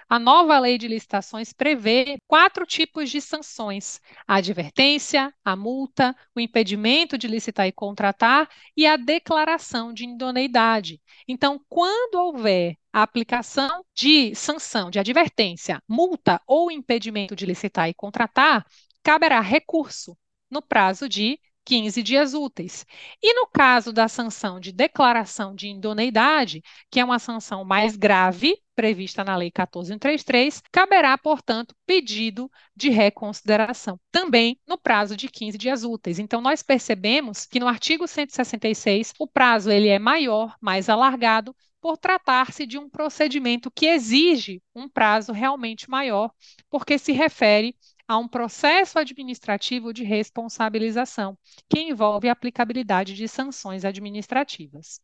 A 0.10 0.18
nova 0.20 0.58
lei 0.60 0.78
de 0.78 0.88
licitações 0.88 1.54
prevê 1.54 2.18
quatro 2.28 2.66
tipos 2.66 3.10
de 3.10 3.22
sanções: 3.22 4.00
a 4.28 4.36
advertência, 4.36 5.34
a 5.44 5.56
multa, 5.56 6.16
o 6.36 6.40
impedimento 6.40 7.18
de 7.18 7.28
licitar 7.28 7.68
e 7.68 7.72
contratar 7.72 8.50
e 8.76 8.86
a 8.88 8.98
declaração 8.98 9.94
de 9.94 10.06
idoneidade. 10.06 11.02
Então, 11.28 11.60
quando 11.70 12.16
houver 12.16 12.76
a 12.92 13.04
aplicação 13.04 13.84
de 13.94 14.34
sanção, 14.36 14.90
de 14.90 15.00
advertência, 15.00 15.82
multa 15.88 16.42
ou 16.48 16.72
impedimento 16.72 17.36
de 17.36 17.46
licitar 17.46 17.90
e 17.90 17.94
contratar, 17.94 18.66
caberá 19.04 19.40
recurso 19.40 20.18
no 20.50 20.62
prazo 20.62 21.08
de 21.10 21.40
15 21.66 22.04
dias 22.04 22.34
úteis. 22.34 22.86
E 23.22 23.34
no 23.34 23.48
caso 23.48 23.92
da 23.92 24.08
sanção 24.08 24.60
de 24.60 24.72
declaração 24.72 25.56
de 25.56 25.68
idoneidade, 25.70 26.62
que 26.92 27.00
é 27.00 27.04
uma 27.06 27.20
sanção 27.20 27.66
mais 27.66 27.98
grave, 27.98 28.56
prevista 28.76 29.24
na 29.24 29.36
Lei 29.36 29.48
1433, 29.48 30.62
caberá, 30.72 31.18
portanto, 31.18 31.76
pedido 31.86 32.52
de 32.76 32.90
reconsideração, 32.90 34.00
também 34.12 34.60
no 34.68 34.78
prazo 34.78 35.18
de 35.18 35.28
15 35.28 35.58
dias 35.58 35.84
úteis. 35.84 36.20
Então, 36.20 36.42
nós 36.42 36.62
percebemos 36.62 37.46
que 37.46 37.60
no 37.60 37.68
artigo 37.68 38.08
166, 38.08 39.14
o 39.18 39.28
prazo 39.28 39.72
ele 39.72 39.88
é 39.88 39.98
maior, 39.98 40.56
mais 40.62 40.90
alargado, 40.90 41.56
por 41.82 41.98
tratar-se 41.98 42.66
de 42.66 42.80
um 42.80 42.90
procedimento 42.90 43.70
que 43.70 43.86
exige 43.86 44.62
um 44.74 44.90
prazo 44.90 45.32
realmente 45.32 45.90
maior, 45.90 46.32
porque 46.70 46.98
se 46.98 47.12
refere 47.12 47.76
a 48.08 48.18
um 48.18 48.28
processo 48.28 49.00
administrativo 49.00 49.94
de 49.94 50.04
responsabilização, 50.04 51.38
que 51.70 51.80
envolve 51.80 52.30
a 52.30 52.32
aplicabilidade 52.32 53.14
de 53.14 53.28
sanções 53.28 53.84
administrativas. 53.84 55.00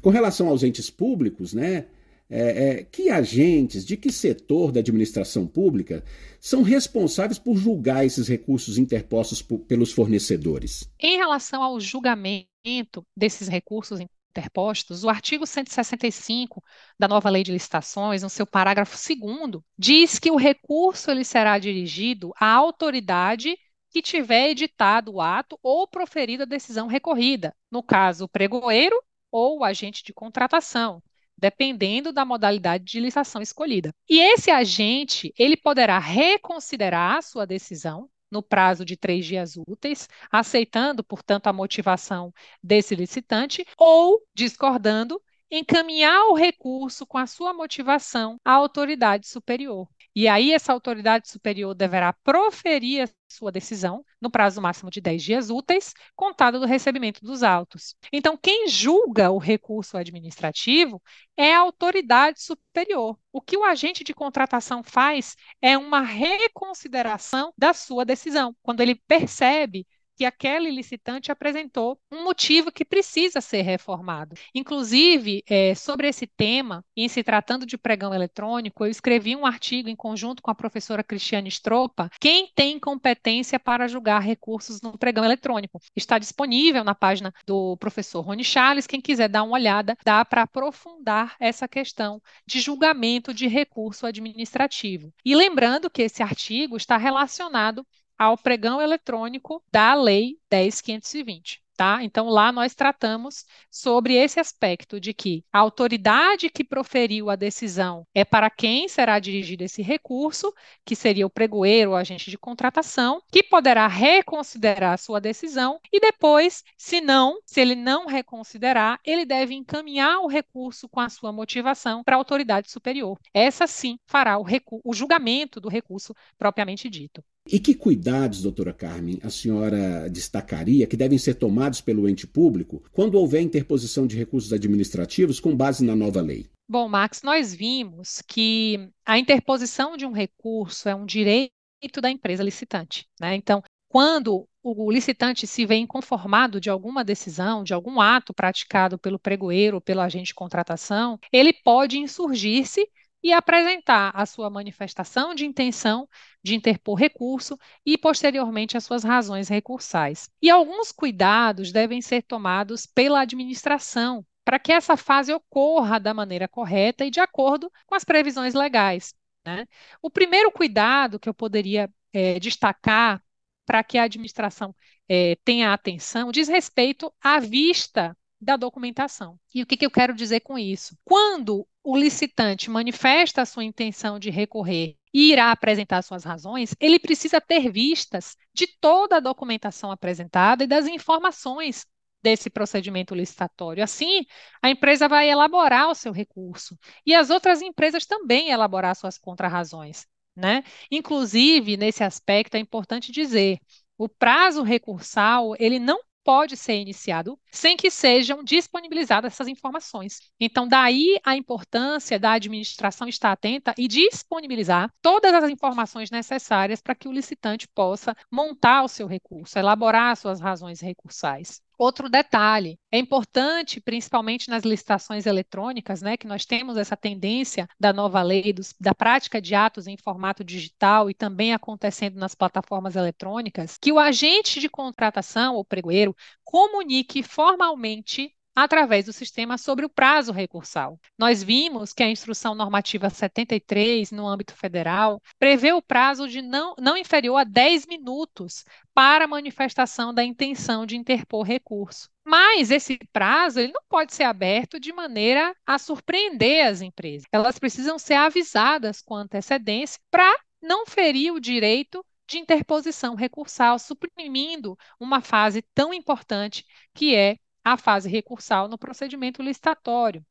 Com 0.00 0.10
relação 0.10 0.48
aos 0.48 0.62
entes 0.62 0.90
públicos, 0.90 1.54
né? 1.54 1.86
É, 2.30 2.68
é, 2.68 2.84
que 2.84 3.10
agentes, 3.10 3.84
de 3.84 3.98
que 3.98 4.10
setor 4.10 4.72
da 4.72 4.80
administração 4.80 5.46
pública 5.46 6.02
são 6.40 6.62
responsáveis 6.62 7.38
por 7.38 7.54
julgar 7.54 8.04
esses 8.04 8.26
recursos 8.26 8.78
interpostos 8.78 9.42
por, 9.42 9.58
pelos 9.58 9.92
fornecedores? 9.92 10.88
Em 10.98 11.18
relação 11.18 11.62
ao 11.62 11.78
julgamento 11.78 13.04
desses 13.14 13.46
recursos 13.46 14.00
interpostos, 14.34 15.04
o 15.04 15.08
artigo 15.08 15.46
165 15.46 16.62
da 16.98 17.06
nova 17.06 17.30
lei 17.30 17.44
de 17.44 17.52
licitações, 17.52 18.22
no 18.22 18.28
seu 18.28 18.44
parágrafo 18.46 18.96
2 18.96 19.62
diz 19.78 20.18
que 20.18 20.30
o 20.30 20.36
recurso 20.36 21.10
ele 21.10 21.24
será 21.24 21.58
dirigido 21.58 22.32
à 22.36 22.52
autoridade 22.52 23.56
que 23.90 24.02
tiver 24.02 24.50
editado 24.50 25.12
o 25.12 25.20
ato 25.20 25.56
ou 25.62 25.86
proferido 25.86 26.42
a 26.42 26.46
decisão 26.46 26.88
recorrida, 26.88 27.54
no 27.70 27.80
caso, 27.80 28.24
o 28.24 28.28
pregoeiro 28.28 29.00
ou 29.30 29.60
o 29.60 29.64
agente 29.64 30.02
de 30.02 30.12
contratação, 30.12 31.00
dependendo 31.38 32.12
da 32.12 32.24
modalidade 32.24 32.84
de 32.84 32.98
licitação 32.98 33.40
escolhida. 33.40 33.92
E 34.08 34.18
esse 34.18 34.50
agente, 34.50 35.32
ele 35.38 35.56
poderá 35.56 36.00
reconsiderar 36.00 37.18
a 37.18 37.22
sua 37.22 37.46
decisão 37.46 38.08
no 38.34 38.42
prazo 38.42 38.84
de 38.84 38.96
três 38.96 39.24
dias 39.24 39.54
úteis, 39.56 40.08
aceitando, 40.30 41.04
portanto, 41.04 41.46
a 41.46 41.52
motivação 41.52 42.34
desse 42.62 42.94
licitante, 42.96 43.64
ou 43.78 44.20
discordando, 44.34 45.22
encaminhar 45.50 46.24
o 46.30 46.34
recurso 46.34 47.06
com 47.06 47.16
a 47.16 47.26
sua 47.28 47.54
motivação 47.54 48.36
à 48.44 48.52
autoridade 48.52 49.28
superior. 49.28 49.88
E 50.14 50.28
aí, 50.28 50.52
essa 50.52 50.72
autoridade 50.72 51.28
superior 51.28 51.74
deverá 51.74 52.12
proferir 52.12 53.02
a 53.02 53.08
sua 53.28 53.50
decisão 53.50 54.04
no 54.20 54.30
prazo 54.30 54.62
máximo 54.62 54.90
de 54.90 55.00
10 55.00 55.22
dias 55.22 55.50
úteis, 55.50 55.92
contado 56.14 56.60
do 56.60 56.66
recebimento 56.66 57.20
dos 57.24 57.42
autos. 57.42 57.96
Então, 58.12 58.36
quem 58.40 58.68
julga 58.68 59.30
o 59.30 59.38
recurso 59.38 59.96
administrativo 59.96 61.02
é 61.36 61.52
a 61.52 61.60
autoridade 61.60 62.40
superior. 62.40 63.18
O 63.32 63.40
que 63.40 63.56
o 63.56 63.64
agente 63.64 64.04
de 64.04 64.14
contratação 64.14 64.84
faz 64.84 65.34
é 65.60 65.76
uma 65.76 66.00
reconsideração 66.00 67.52
da 67.58 67.72
sua 67.72 68.04
decisão, 68.04 68.54
quando 68.62 68.80
ele 68.80 68.94
percebe 68.94 69.84
que 70.16 70.24
aquele 70.24 70.70
licitante 70.70 71.32
apresentou 71.32 71.98
um 72.10 72.24
motivo 72.24 72.72
que 72.72 72.84
precisa 72.84 73.40
ser 73.40 73.62
reformado. 73.62 74.36
Inclusive, 74.54 75.42
é, 75.48 75.74
sobre 75.74 76.08
esse 76.08 76.26
tema, 76.26 76.84
em 76.96 77.08
se 77.08 77.22
tratando 77.22 77.66
de 77.66 77.76
pregão 77.76 78.14
eletrônico, 78.14 78.84
eu 78.84 78.90
escrevi 78.90 79.34
um 79.34 79.46
artigo 79.46 79.88
em 79.88 79.96
conjunto 79.96 80.42
com 80.42 80.50
a 80.50 80.54
professora 80.54 81.04
Cristiane 81.04 81.48
Stropa, 81.48 82.10
quem 82.20 82.50
tem 82.54 82.78
competência 82.78 83.58
para 83.58 83.88
julgar 83.88 84.20
recursos 84.20 84.80
no 84.80 84.96
pregão 84.98 85.24
eletrônico. 85.24 85.80
Está 85.96 86.18
disponível 86.18 86.84
na 86.84 86.94
página 86.94 87.32
do 87.46 87.76
professor 87.76 88.20
Rony 88.20 88.44
Charles, 88.44 88.86
quem 88.86 89.00
quiser 89.00 89.28
dar 89.28 89.42
uma 89.42 89.54
olhada, 89.54 89.96
dá 90.04 90.24
para 90.24 90.42
aprofundar 90.42 91.36
essa 91.40 91.66
questão 91.66 92.20
de 92.46 92.60
julgamento 92.60 93.34
de 93.34 93.46
recurso 93.46 94.06
administrativo. 94.06 95.12
E 95.24 95.34
lembrando 95.34 95.90
que 95.90 96.02
esse 96.02 96.22
artigo 96.22 96.76
está 96.76 96.96
relacionado 96.96 97.86
ao 98.18 98.36
pregão 98.38 98.80
eletrônico 98.80 99.62
da 99.72 99.94
Lei 99.94 100.38
10.520. 100.50 101.64
Tá? 101.76 102.04
Então, 102.04 102.28
lá 102.28 102.52
nós 102.52 102.72
tratamos 102.72 103.44
sobre 103.68 104.14
esse 104.14 104.38
aspecto 104.38 105.00
de 105.00 105.12
que 105.12 105.44
a 105.52 105.58
autoridade 105.58 106.48
que 106.48 106.62
proferiu 106.62 107.28
a 107.28 107.34
decisão 107.34 108.06
é 108.14 108.24
para 108.24 108.48
quem 108.48 108.86
será 108.86 109.18
dirigido 109.18 109.64
esse 109.64 109.82
recurso, 109.82 110.54
que 110.84 110.94
seria 110.94 111.26
o 111.26 111.30
pregoeiro 111.30 111.90
ou 111.90 111.96
agente 111.96 112.30
de 112.30 112.38
contratação, 112.38 113.20
que 113.32 113.42
poderá 113.42 113.88
reconsiderar 113.88 114.96
sua 114.98 115.20
decisão 115.20 115.80
e 115.92 115.98
depois, 115.98 116.62
se 116.76 117.00
não, 117.00 117.40
se 117.44 117.60
ele 117.60 117.74
não 117.74 118.06
reconsiderar, 118.06 119.00
ele 119.04 119.24
deve 119.24 119.52
encaminhar 119.54 120.20
o 120.20 120.28
recurso 120.28 120.88
com 120.88 121.00
a 121.00 121.08
sua 121.08 121.32
motivação 121.32 122.04
para 122.04 122.14
a 122.14 122.18
autoridade 122.18 122.70
superior. 122.70 123.18
Essa 123.34 123.66
sim 123.66 123.98
fará 124.06 124.38
o, 124.38 124.44
o 124.84 124.94
julgamento 124.94 125.60
do 125.60 125.68
recurso 125.68 126.14
propriamente 126.38 126.88
dito. 126.88 127.20
E 127.46 127.60
que 127.60 127.74
cuidados, 127.74 128.40
doutora 128.40 128.72
Carmen, 128.72 129.18
a 129.22 129.28
senhora 129.28 130.08
destacaria 130.08 130.86
que 130.86 130.96
devem 130.96 131.18
ser 131.18 131.34
tomados 131.34 131.82
pelo 131.82 132.08
ente 132.08 132.26
público 132.26 132.82
quando 132.90 133.16
houver 133.16 133.42
interposição 133.42 134.06
de 134.06 134.16
recursos 134.16 134.50
administrativos 134.50 135.40
com 135.40 135.54
base 135.54 135.84
na 135.84 135.94
nova 135.94 136.22
lei? 136.22 136.46
Bom, 136.66 136.88
Max, 136.88 137.22
nós 137.22 137.54
vimos 137.54 138.22
que 138.26 138.88
a 139.04 139.18
interposição 139.18 139.94
de 139.94 140.06
um 140.06 140.12
recurso 140.12 140.88
é 140.88 140.94
um 140.94 141.04
direito 141.04 142.00
da 142.00 142.10
empresa 142.10 142.42
licitante. 142.42 143.06
Né? 143.20 143.34
Então, 143.34 143.62
quando 143.88 144.48
o 144.62 144.90
licitante 144.90 145.46
se 145.46 145.66
vê 145.66 145.76
inconformado 145.76 146.58
de 146.58 146.70
alguma 146.70 147.04
decisão, 147.04 147.62
de 147.62 147.74
algum 147.74 148.00
ato 148.00 148.32
praticado 148.32 148.98
pelo 148.98 149.18
pregoeiro 149.18 149.76
ou 149.76 149.80
pelo 149.82 150.00
agente 150.00 150.28
de 150.28 150.34
contratação, 150.34 151.20
ele 151.30 151.52
pode 151.52 151.98
insurgir-se 151.98 152.88
e 153.24 153.32
apresentar 153.32 154.12
a 154.14 154.26
sua 154.26 154.50
manifestação 154.50 155.34
de 155.34 155.46
intenção 155.46 156.06
de 156.42 156.54
interpor 156.54 156.96
recurso 156.96 157.58
e, 157.84 157.96
posteriormente, 157.96 158.76
as 158.76 158.84
suas 158.84 159.02
razões 159.02 159.48
recursais. 159.48 160.28
E 160.42 160.50
alguns 160.50 160.92
cuidados 160.92 161.72
devem 161.72 162.02
ser 162.02 162.22
tomados 162.22 162.84
pela 162.84 163.22
administração 163.22 164.24
para 164.44 164.58
que 164.58 164.70
essa 164.70 164.94
fase 164.94 165.32
ocorra 165.32 165.98
da 165.98 166.12
maneira 166.12 166.46
correta 166.46 167.06
e 167.06 167.10
de 167.10 167.18
acordo 167.18 167.72
com 167.86 167.94
as 167.94 168.04
previsões 168.04 168.52
legais. 168.52 169.14
Né? 169.42 169.66
O 170.02 170.10
primeiro 170.10 170.52
cuidado 170.52 171.18
que 171.18 171.28
eu 171.28 171.34
poderia 171.34 171.90
é, 172.12 172.38
destacar 172.38 173.22
para 173.64 173.82
que 173.82 173.96
a 173.96 174.02
administração 174.02 174.76
é, 175.08 175.36
tenha 175.44 175.72
atenção 175.72 176.30
diz 176.30 176.48
respeito 176.48 177.10
à 177.22 177.40
vista 177.40 178.14
da 178.40 178.56
documentação. 178.56 179.38
E 179.54 179.62
o 179.62 179.66
que, 179.66 179.76
que 179.76 179.86
eu 179.86 179.90
quero 179.90 180.14
dizer 180.14 180.40
com 180.40 180.58
isso? 180.58 180.96
Quando 181.04 181.66
o 181.82 181.96
licitante 181.96 182.70
manifesta 182.70 183.42
a 183.42 183.46
sua 183.46 183.64
intenção 183.64 184.18
de 184.18 184.30
recorrer 184.30 184.96
e 185.12 185.32
irá 185.32 185.50
apresentar 185.50 186.02
suas 186.02 186.24
razões, 186.24 186.74
ele 186.80 186.98
precisa 186.98 187.40
ter 187.40 187.70
vistas 187.70 188.36
de 188.52 188.66
toda 188.66 189.16
a 189.16 189.20
documentação 189.20 189.90
apresentada 189.90 190.64
e 190.64 190.66
das 190.66 190.86
informações 190.86 191.86
desse 192.22 192.48
procedimento 192.48 193.14
licitatório. 193.14 193.84
Assim, 193.84 194.24
a 194.62 194.70
empresa 194.70 195.06
vai 195.06 195.28
elaborar 195.28 195.90
o 195.90 195.94
seu 195.94 196.10
recurso 196.10 196.76
e 197.04 197.14
as 197.14 197.28
outras 197.28 197.60
empresas 197.60 198.06
também 198.06 198.48
elaborar 198.48 198.96
suas 198.96 199.18
contrarrazões. 199.18 200.06
Né? 200.34 200.64
Inclusive, 200.90 201.76
nesse 201.76 202.02
aspecto, 202.02 202.56
é 202.56 202.58
importante 202.58 203.12
dizer, 203.12 203.60
o 203.96 204.08
prazo 204.08 204.62
recursal, 204.62 205.54
ele 205.60 205.78
não 205.78 206.00
pode 206.24 206.56
ser 206.56 206.74
iniciado 206.80 207.38
sem 207.52 207.76
que 207.76 207.90
sejam 207.90 208.42
disponibilizadas 208.42 209.32
essas 209.32 209.48
informações. 209.48 210.20
Então, 210.40 210.66
daí 210.66 211.18
a 211.24 211.36
importância 211.36 212.18
da 212.18 212.32
administração 212.32 213.06
estar 213.08 213.32
atenta 213.32 213.74
e 213.78 213.86
disponibilizar 213.86 214.90
todas 215.02 215.32
as 215.34 215.48
informações 215.50 216.10
necessárias 216.10 216.80
para 216.80 216.94
que 216.94 217.08
o 217.08 217.12
licitante 217.12 217.68
possa 217.68 218.16
montar 218.30 218.82
o 218.82 218.88
seu 218.88 219.06
recurso, 219.06 219.58
elaborar 219.58 220.16
suas 220.16 220.40
razões 220.40 220.80
recursais. 220.80 221.63
Outro 221.78 222.08
detalhe, 222.08 222.78
é 222.90 222.98
importante, 222.98 223.80
principalmente 223.80 224.48
nas 224.48 224.62
licitações 224.62 225.26
eletrônicas, 225.26 226.02
né, 226.02 226.16
que 226.16 226.26
nós 226.26 226.44
temos 226.44 226.76
essa 226.76 226.96
tendência 226.96 227.68
da 227.78 227.92
nova 227.92 228.22
lei 228.22 228.52
dos, 228.52 228.74
da 228.80 228.94
prática 228.94 229.40
de 229.40 229.54
atos 229.54 229.86
em 229.86 229.96
formato 229.96 230.44
digital 230.44 231.10
e 231.10 231.14
também 231.14 231.52
acontecendo 231.52 232.16
nas 232.16 232.34
plataformas 232.34 232.94
eletrônicas, 232.96 233.76
que 233.80 233.92
o 233.92 233.98
agente 233.98 234.60
de 234.60 234.68
contratação 234.68 235.56
ou 235.56 235.64
pregoeiro 235.64 236.14
comunique 236.44 237.22
formalmente 237.22 238.33
através 238.54 239.06
do 239.06 239.12
sistema 239.12 239.58
sobre 239.58 239.84
o 239.84 239.88
prazo 239.88 240.32
recursal. 240.32 240.98
Nós 241.18 241.42
vimos 241.42 241.92
que 241.92 242.02
a 242.02 242.08
instrução 242.08 242.54
normativa 242.54 243.10
73, 243.10 244.10
no 244.12 244.26
âmbito 244.26 244.54
federal, 244.54 245.20
prevê 245.38 245.72
o 245.72 245.82
prazo 245.82 246.28
de 246.28 246.40
não, 246.40 246.74
não 246.78 246.96
inferior 246.96 247.38
a 247.38 247.44
10 247.44 247.86
minutos 247.86 248.64
para 248.94 249.26
manifestação 249.26 250.14
da 250.14 250.22
intenção 250.22 250.86
de 250.86 250.96
interpor 250.96 251.44
recurso. 251.44 252.08
Mas 252.24 252.70
esse 252.70 252.98
prazo 253.12 253.60
ele 253.60 253.72
não 253.72 253.82
pode 253.88 254.14
ser 254.14 254.24
aberto 254.24 254.80
de 254.80 254.92
maneira 254.92 255.54
a 255.66 255.78
surpreender 255.78 256.66
as 256.66 256.80
empresas. 256.80 257.26
Elas 257.30 257.58
precisam 257.58 257.98
ser 257.98 258.14
avisadas 258.14 259.02
com 259.02 259.14
antecedência 259.14 260.00
para 260.10 260.32
não 260.62 260.86
ferir 260.86 261.32
o 261.32 261.40
direito 261.40 262.04
de 262.26 262.38
interposição 262.38 263.14
recursal, 263.14 263.78
suprimindo 263.78 264.78
uma 264.98 265.20
fase 265.20 265.62
tão 265.74 265.92
importante 265.92 266.64
que 266.94 267.14
é 267.14 267.36
a 267.64 267.76
fase 267.76 268.08
recursal 268.08 268.68
no 268.68 268.78
procedimento 268.78 269.42
licitatório. 269.42 270.24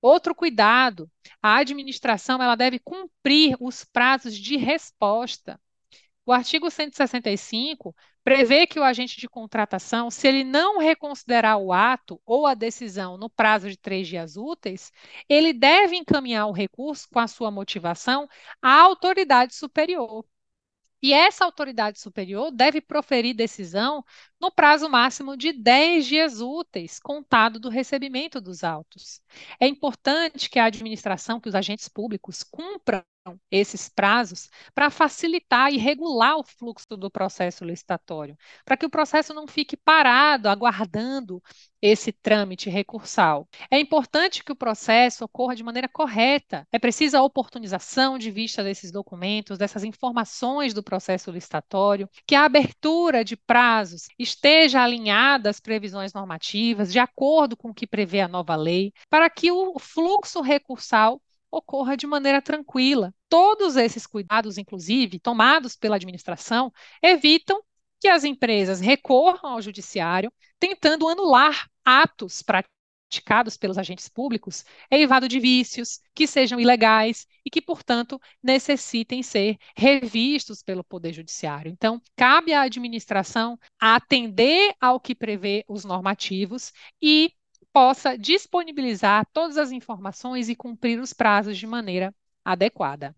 Outro 0.00 0.34
cuidado, 0.34 1.10
a 1.42 1.56
administração 1.58 2.42
ela 2.42 2.54
deve 2.54 2.78
cumprir 2.78 3.56
os 3.60 3.84
prazos 3.84 4.36
de 4.36 4.56
resposta. 4.56 5.60
O 6.24 6.32
artigo 6.32 6.70
165 6.70 7.94
prevê 8.22 8.66
que 8.66 8.78
o 8.78 8.84
agente 8.84 9.18
de 9.18 9.28
contratação, 9.28 10.10
se 10.10 10.28
ele 10.28 10.44
não 10.44 10.78
reconsiderar 10.78 11.58
o 11.58 11.72
ato 11.72 12.20
ou 12.26 12.46
a 12.46 12.54
decisão 12.54 13.16
no 13.16 13.30
prazo 13.30 13.70
de 13.70 13.78
três 13.78 14.06
dias 14.06 14.36
úteis, 14.36 14.92
ele 15.28 15.52
deve 15.52 15.96
encaminhar 15.96 16.46
o 16.46 16.52
recurso 16.52 17.08
com 17.10 17.18
a 17.18 17.26
sua 17.26 17.50
motivação 17.50 18.28
à 18.60 18.80
autoridade 18.80 19.54
superior. 19.54 20.24
E 21.02 21.12
essa 21.12 21.44
autoridade 21.44 22.00
superior 22.00 22.50
deve 22.50 22.80
proferir 22.80 23.34
decisão 23.34 24.04
no 24.40 24.50
prazo 24.50 24.88
máximo 24.88 25.36
de 25.36 25.52
10 25.52 26.06
dias 26.06 26.40
úteis, 26.40 26.98
contado 27.00 27.58
do 27.58 27.68
recebimento 27.68 28.40
dos 28.40 28.62
autos. 28.62 29.20
É 29.60 29.66
importante 29.66 30.48
que 30.48 30.58
a 30.58 30.66
administração, 30.66 31.40
que 31.40 31.48
os 31.48 31.54
agentes 31.54 31.88
públicos 31.88 32.42
cumpram 32.42 33.04
esses 33.50 33.88
prazos 33.88 34.48
para 34.74 34.90
facilitar 34.90 35.72
e 35.72 35.76
regular 35.76 36.36
o 36.36 36.44
fluxo 36.44 36.96
do 36.96 37.10
processo 37.10 37.64
licitatório, 37.64 38.36
para 38.64 38.76
que 38.76 38.86
o 38.86 38.90
processo 38.90 39.34
não 39.34 39.46
fique 39.46 39.76
parado, 39.76 40.48
aguardando 40.48 41.42
esse 41.80 42.12
trâmite 42.12 42.68
recursal. 42.68 43.48
É 43.70 43.78
importante 43.78 44.42
que 44.42 44.52
o 44.52 44.56
processo 44.56 45.24
ocorra 45.24 45.54
de 45.54 45.62
maneira 45.62 45.88
correta. 45.88 46.66
É 46.72 46.78
precisa 46.78 47.18
a 47.18 47.22
oportunização 47.22 48.18
de 48.18 48.30
vista 48.30 48.64
desses 48.64 48.90
documentos, 48.90 49.58
dessas 49.58 49.84
informações 49.84 50.74
do 50.74 50.82
processo 50.82 51.30
licitatório, 51.30 52.08
que 52.26 52.34
a 52.34 52.44
abertura 52.44 53.24
de 53.24 53.36
prazos 53.36 54.08
esteja 54.28 54.82
alinhada 54.82 55.50
às 55.50 55.60
previsões 55.60 56.12
normativas, 56.12 56.92
de 56.92 56.98
acordo 56.98 57.56
com 57.56 57.70
o 57.70 57.74
que 57.74 57.86
prevê 57.86 58.20
a 58.20 58.28
nova 58.28 58.54
lei, 58.56 58.92
para 59.08 59.28
que 59.28 59.50
o 59.50 59.78
fluxo 59.78 60.40
recursal 60.40 61.20
ocorra 61.50 61.96
de 61.96 62.06
maneira 62.06 62.42
tranquila. 62.42 63.14
Todos 63.28 63.76
esses 63.76 64.06
cuidados, 64.06 64.58
inclusive, 64.58 65.18
tomados 65.18 65.76
pela 65.76 65.96
administração, 65.96 66.72
evitam 67.02 67.62
que 68.00 68.08
as 68.08 68.24
empresas 68.24 68.80
recorram 68.80 69.50
ao 69.52 69.62
judiciário 69.62 70.32
tentando 70.58 71.08
anular 71.08 71.68
atos 71.84 72.42
praticados 72.42 72.77
pelos 73.58 73.78
agentes 73.78 74.08
públicos, 74.08 74.64
eivado 74.90 75.28
de 75.28 75.40
vícios 75.40 76.00
que 76.14 76.26
sejam 76.26 76.60
ilegais 76.60 77.26
e 77.44 77.50
que, 77.50 77.62
portanto, 77.62 78.20
necessitem 78.42 79.22
ser 79.22 79.56
revistos 79.76 80.62
pelo 80.62 80.84
Poder 80.84 81.12
Judiciário. 81.12 81.70
Então, 81.70 82.00
cabe 82.16 82.52
à 82.52 82.62
administração 82.62 83.58
atender 83.80 84.74
ao 84.80 85.00
que 85.00 85.14
prevê 85.14 85.64
os 85.68 85.84
normativos 85.84 86.72
e 87.00 87.32
possa 87.72 88.16
disponibilizar 88.16 89.26
todas 89.32 89.56
as 89.56 89.70
informações 89.72 90.48
e 90.48 90.56
cumprir 90.56 91.00
os 91.00 91.12
prazos 91.12 91.56
de 91.56 91.66
maneira 91.66 92.14
adequada. 92.44 93.14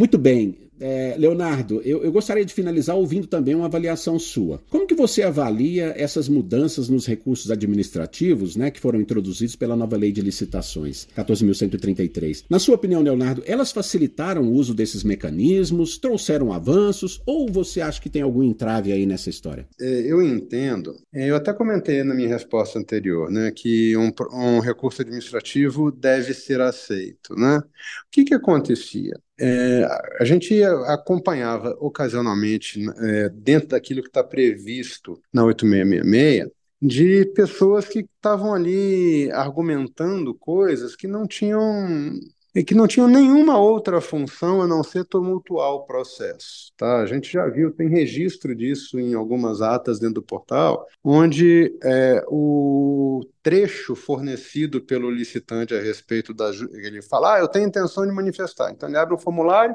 Muito 0.00 0.16
bem. 0.16 0.56
É, 0.80 1.14
Leonardo, 1.18 1.82
eu, 1.84 2.02
eu, 2.02 2.10
gostaria 2.10 2.42
de 2.42 2.54
finalizar 2.54 2.96
ouvindo 2.96 3.26
também 3.26 3.54
uma 3.54 3.66
avaliação 3.66 4.18
sua. 4.18 4.62
Como 4.70 4.86
que 4.86 4.94
você 4.94 5.22
avalia 5.22 5.92
essas 5.94 6.26
mudanças 6.26 6.88
nos 6.88 7.04
recursos 7.04 7.50
administrativos, 7.50 8.56
né, 8.56 8.70
que 8.70 8.80
foram 8.80 8.98
introduzidos 8.98 9.54
pela 9.54 9.76
nova 9.76 9.98
lei 9.98 10.10
de 10.10 10.22
licitações, 10.22 11.06
14.133? 11.14 12.44
Na 12.48 12.58
sua 12.58 12.76
opinião, 12.76 13.02
Leonardo, 13.02 13.42
elas 13.44 13.72
facilitaram 13.72 14.42
o 14.42 14.52
uso 14.54 14.72
desses 14.72 15.04
mecanismos, 15.04 15.98
trouxeram 15.98 16.50
avanços, 16.50 17.20
ou 17.26 17.46
você 17.46 17.82
acha 17.82 18.00
que 18.00 18.08
tem 18.08 18.22
algum 18.22 18.42
entrave 18.42 18.90
aí 18.90 19.04
nessa 19.04 19.28
história? 19.28 19.68
É, 19.78 20.10
eu 20.10 20.22
entendo. 20.22 20.96
É, 21.12 21.28
eu 21.28 21.36
até 21.36 21.52
comentei 21.52 22.02
na 22.02 22.14
minha 22.14 22.30
resposta 22.30 22.78
anterior, 22.78 23.30
né, 23.30 23.52
que 23.54 23.94
um, 23.98 24.10
um 24.32 24.60
recurso 24.60 25.02
administrativo 25.02 25.92
deve 25.92 26.32
ser 26.32 26.62
aceito, 26.62 27.34
né? 27.36 27.58
O 27.58 28.10
que 28.10 28.24
que 28.24 28.32
acontecia? 28.32 29.12
É, 29.42 29.86
a 30.20 30.24
gente 30.24 30.62
acompanhava 30.62 31.74
ocasionalmente, 31.80 32.78
é, 32.98 33.30
dentro 33.30 33.68
daquilo 33.70 34.02
que 34.02 34.08
está 34.08 34.22
previsto 34.22 35.18
na 35.32 35.42
8666, 35.44 36.50
de 36.82 37.24
pessoas 37.34 37.86
que 37.86 38.00
estavam 38.00 38.54
ali 38.54 39.30
argumentando 39.32 40.34
coisas 40.34 40.94
que 40.94 41.06
não 41.06 41.26
tinham 41.26 42.18
e 42.54 42.64
que 42.64 42.74
não 42.74 42.86
tinham 42.86 43.08
nenhuma 43.08 43.58
outra 43.58 44.00
função 44.00 44.60
a 44.60 44.66
não 44.66 44.82
ser 44.82 45.04
tumultuar 45.04 45.70
o 45.72 45.84
processo. 45.84 46.72
Tá? 46.76 47.00
A 47.00 47.06
gente 47.06 47.32
já 47.32 47.46
viu, 47.48 47.70
tem 47.70 47.88
registro 47.88 48.54
disso 48.54 48.98
em 48.98 49.14
algumas 49.14 49.62
atas 49.62 49.98
dentro 49.98 50.14
do 50.14 50.22
portal, 50.22 50.86
onde 51.02 51.76
é, 51.82 52.24
o 52.28 53.20
trecho 53.42 53.94
fornecido 53.94 54.80
pelo 54.80 55.10
licitante 55.10 55.74
a 55.74 55.80
respeito 55.80 56.34
da. 56.34 56.50
Ele 56.72 57.00
fala, 57.02 57.36
ah, 57.36 57.38
eu 57.40 57.48
tenho 57.48 57.68
intenção 57.68 58.06
de 58.06 58.12
manifestar. 58.12 58.70
Então 58.70 58.88
ele 58.88 58.98
abre 58.98 59.14
um 59.14 59.18
formulário, 59.18 59.74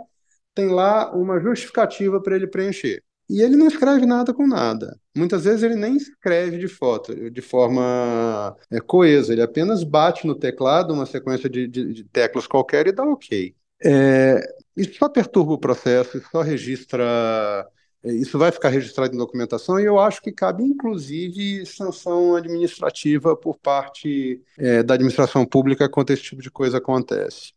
tem 0.54 0.68
lá 0.70 1.14
uma 1.16 1.40
justificativa 1.40 2.22
para 2.22 2.36
ele 2.36 2.48
preencher. 2.48 3.04
E 3.30 3.42
ele 3.42 3.56
não 3.56 3.68
escreve 3.68 4.06
nada 4.06 4.34
com 4.34 4.46
nada. 4.46 5.00
Muitas 5.16 5.46
vezes 5.46 5.64
ele 5.64 5.76
nem 5.76 5.96
escreve 5.96 6.58
de 6.58 6.68
foto, 6.68 7.30
de 7.32 7.42
forma 7.42 8.56
é, 8.70 8.80
coesa, 8.80 9.34
ele 9.34 9.42
apenas 9.42 9.84
bate 9.84 10.28
no 10.28 10.36
teclado 10.36 10.94
uma 10.94 11.06
sequência 11.06 11.50
de, 11.50 11.68
de, 11.68 11.94
de 11.94 12.04
teclas 12.04 12.46
qualquer 12.46 12.88
e 12.88 12.92
dá 12.92 13.04
OK. 13.04 13.56
É, 13.84 14.42
isso 14.76 14.96
só 14.98 15.10
perturba 15.10 15.54
o 15.54 15.60
processo, 15.60 16.18
isso 16.18 16.28
só 16.32 16.42
registra. 16.42 17.68
É, 18.04 18.14
isso 18.14 18.38
vai 18.38 18.52
ficar 18.52 18.70
registrado 18.70 19.16
em 19.16 19.18
documentação 19.18 19.80
e 19.80 19.86
eu 19.86 20.00
acho 20.00 20.22
que 20.22 20.32
cabe, 20.32 20.64
inclusive, 20.64 21.66
sanção 21.66 22.36
administrativa 22.36 23.36
por 23.36 23.58
parte 23.58 24.42
é, 24.58 24.84
da 24.84 24.94
administração 24.94 25.46
pública 25.46 25.90
quando 25.90 26.12
esse 26.12 26.24
tipo 26.24 26.42
de 26.42 26.52
coisa 26.52 26.78
acontece. 26.78 27.54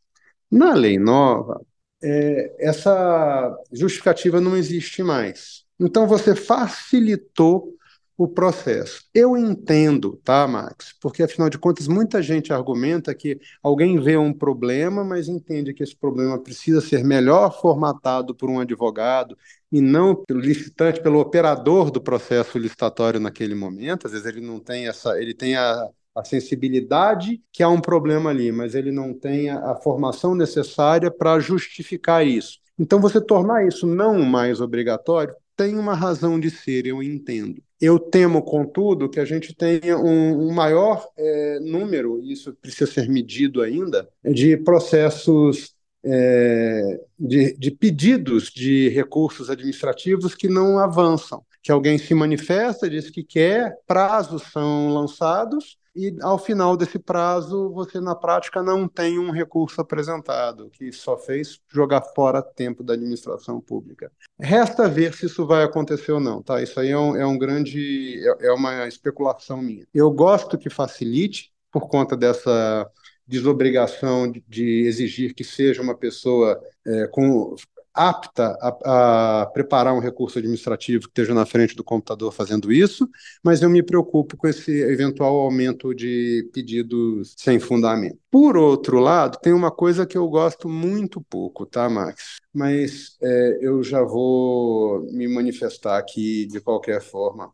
Na 0.51 0.73
lei 0.75 0.99
nova, 0.99 1.61
é, 2.03 2.55
essa 2.59 3.57
justificativa 3.73 4.41
não 4.41 4.57
existe 4.57 5.03
mais. 5.03 5.65
Então 5.81 6.07
você 6.07 6.35
facilitou 6.35 7.79
o 8.19 8.27
processo. 8.27 9.05
Eu 9.15 9.37
entendo, 9.37 10.21
tá, 10.25 10.45
Max? 10.49 10.93
Porque 11.01 11.23
afinal 11.23 11.49
de 11.49 11.57
contas 11.57 11.87
muita 11.87 12.21
gente 12.21 12.53
argumenta 12.53 13.15
que 13.15 13.39
alguém 13.63 14.01
vê 14.01 14.17
um 14.17 14.33
problema, 14.33 15.05
mas 15.05 15.29
entende 15.29 15.73
que 15.73 15.85
esse 15.85 15.95
problema 15.97 16.37
precisa 16.37 16.81
ser 16.81 17.05
melhor 17.05 17.61
formatado 17.61 18.35
por 18.35 18.51
um 18.51 18.59
advogado 18.59 19.39
e 19.71 19.81
não 19.81 20.17
pelo 20.17 20.41
licitante, 20.41 21.01
pelo 21.01 21.21
operador 21.21 21.93
do 21.93 22.01
processo 22.01 22.59
licitatório 22.59 23.21
naquele 23.21 23.55
momento. 23.55 24.09
Às 24.09 24.13
vezes 24.13 24.27
ele 24.27 24.41
não 24.41 24.59
tem 24.59 24.89
essa, 24.89 25.17
ele 25.23 25.33
tem 25.33 25.55
a, 25.55 25.89
a 26.19 26.25
sensibilidade 26.25 27.41
que 27.53 27.63
há 27.63 27.69
um 27.69 27.81
problema 27.81 28.31
ali, 28.31 28.51
mas 28.51 28.75
ele 28.75 28.91
não 28.91 29.15
tem 29.15 29.51
a, 29.51 29.73
a 29.73 29.77
formação 29.77 30.35
necessária 30.35 31.11
para 31.11 31.39
justificar 31.39 32.27
isso. 32.27 32.59
Então, 32.79 33.01
você 33.01 33.21
tornar 33.21 33.67
isso 33.67 33.87
não 33.87 34.23
mais 34.23 34.61
obrigatório 34.61 35.35
tem 35.57 35.77
uma 35.77 35.95
razão 35.95 36.39
de 36.39 36.51
ser, 36.51 36.87
eu 36.87 37.03
entendo. 37.03 37.61
Eu 37.81 37.99
temo, 37.99 38.43
contudo, 38.43 39.09
que 39.09 39.19
a 39.19 39.25
gente 39.25 39.53
tenha 39.53 39.99
um, 39.99 40.49
um 40.49 40.53
maior 40.53 41.05
é, 41.17 41.59
número, 41.59 42.23
isso 42.23 42.57
precisa 42.63 42.89
ser 42.89 43.09
medido 43.09 43.61
ainda, 43.61 44.09
de 44.25 44.57
processos 44.57 45.75
é, 46.05 47.01
de, 47.19 47.55
de, 47.59 47.73
pedidos 47.73 48.53
de 48.53 48.89
recursos 48.91 49.51
administrativos 49.51 50.37
que 50.37 50.49
não 50.49 50.79
avançam, 50.79 51.43
que 51.61 51.73
alguém 51.73 51.99
se 51.99 52.15
manifesta, 52.15 52.89
diz 52.89 53.11
que 53.11 53.25
quer, 53.25 53.77
prazos 53.85 54.45
são 54.53 54.91
lançados 54.91 55.77
e 55.99 56.17
ao 56.23 56.39
final 56.39 56.77
desse 56.77 56.97
prazo 56.97 57.71
você 57.71 58.01
na 58.01 58.15
prática 58.15 58.63
não 58.63 58.87
tem 58.87 59.19
um 59.19 59.33
recurso 59.33 59.81
apresentado, 59.81 60.71
que 60.71 60.93
só 60.93 61.19
fez 61.19 61.59
jogar 61.69 62.03
fora 62.15 62.41
tempo 62.41 62.85
da 62.85 62.95
administração 62.95 63.61
pública. 63.61 64.13
Resta 64.39 64.89
ver 64.89 65.13
se 65.13 65.27
isso 65.27 65.45
vai 65.45 65.65
acontecer 65.65 66.13
ou 66.13 66.21
não, 66.21 66.41
tá? 66.41 66.63
Isso 66.63 66.79
aí 66.79 66.91
é 66.91 66.99
um, 66.99 67.17
é 67.17 67.27
um 67.27 67.37
grande, 67.37 68.23
é, 68.41 68.47
é 68.47 68.53
uma 68.53 68.87
especulação 68.87 69.61
minha. 69.61 69.85
Eu 69.93 70.09
gosto 70.13 70.57
que 70.57 70.71
facilite 70.71 71.53
por 71.73 71.89
conta 71.89 72.17
dessa 72.17 72.89
desobrigação 73.27 74.31
de, 74.31 74.43
de 74.49 74.87
exigir 74.87 75.35
que 75.35 75.43
seja 75.43 75.83
uma 75.83 75.97
pessoa 75.97 76.61
é, 76.87 77.09
com 77.09 77.57
apta 77.99 78.57
a, 78.63 79.43
a, 79.43 79.47
preparar 79.47 79.93
um 79.93 79.99
recurso 79.99 80.39
administrativo 80.39 81.03
que 81.03 81.09
esteja 81.09 81.35
na 81.35 81.45
frente 81.45 81.75
do 81.75 81.83
computador 81.83 82.33
fazendo 82.33 82.73
isso, 82.73 83.09
mas 83.43 83.61
eu 83.61 83.69
me 83.69 83.83
preocupo 83.83 84.37
com 84.37 84.47
esse 84.47 84.71
eventual 84.71 85.35
aumento 85.37 85.93
de 85.93 86.49
pedidos 86.53 87.35
sem 87.37 87.59
fundamento. 87.59 88.17
Por 88.31 88.57
outro 88.57 89.01
lado, 89.01 89.39
tem 89.43 89.53
uma 89.53 89.73
coisa 89.73 90.07
que 90.07 90.17
eu 90.17 90.29
gosto 90.29 90.69
muito 90.69 91.21
pouco, 91.21 91.67
tá, 91.67 91.91
Max? 91.91 92.37
Mas 92.55 93.17
é, 93.21 93.59
eu 93.61 93.83
já 93.83 94.03
vou 94.03 95.03
me 95.13 95.27
manifestar 95.27 95.99
aqui 95.99 96.47
de 96.47 96.61
qualquer 96.61 97.03
forma. 97.03 97.53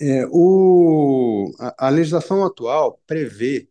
É, 0.00 0.24
o, 0.30 1.52
a, 1.58 1.88
a 1.88 1.90
legislação 1.90 2.42
atual 2.42 2.98
prevê 3.06 3.68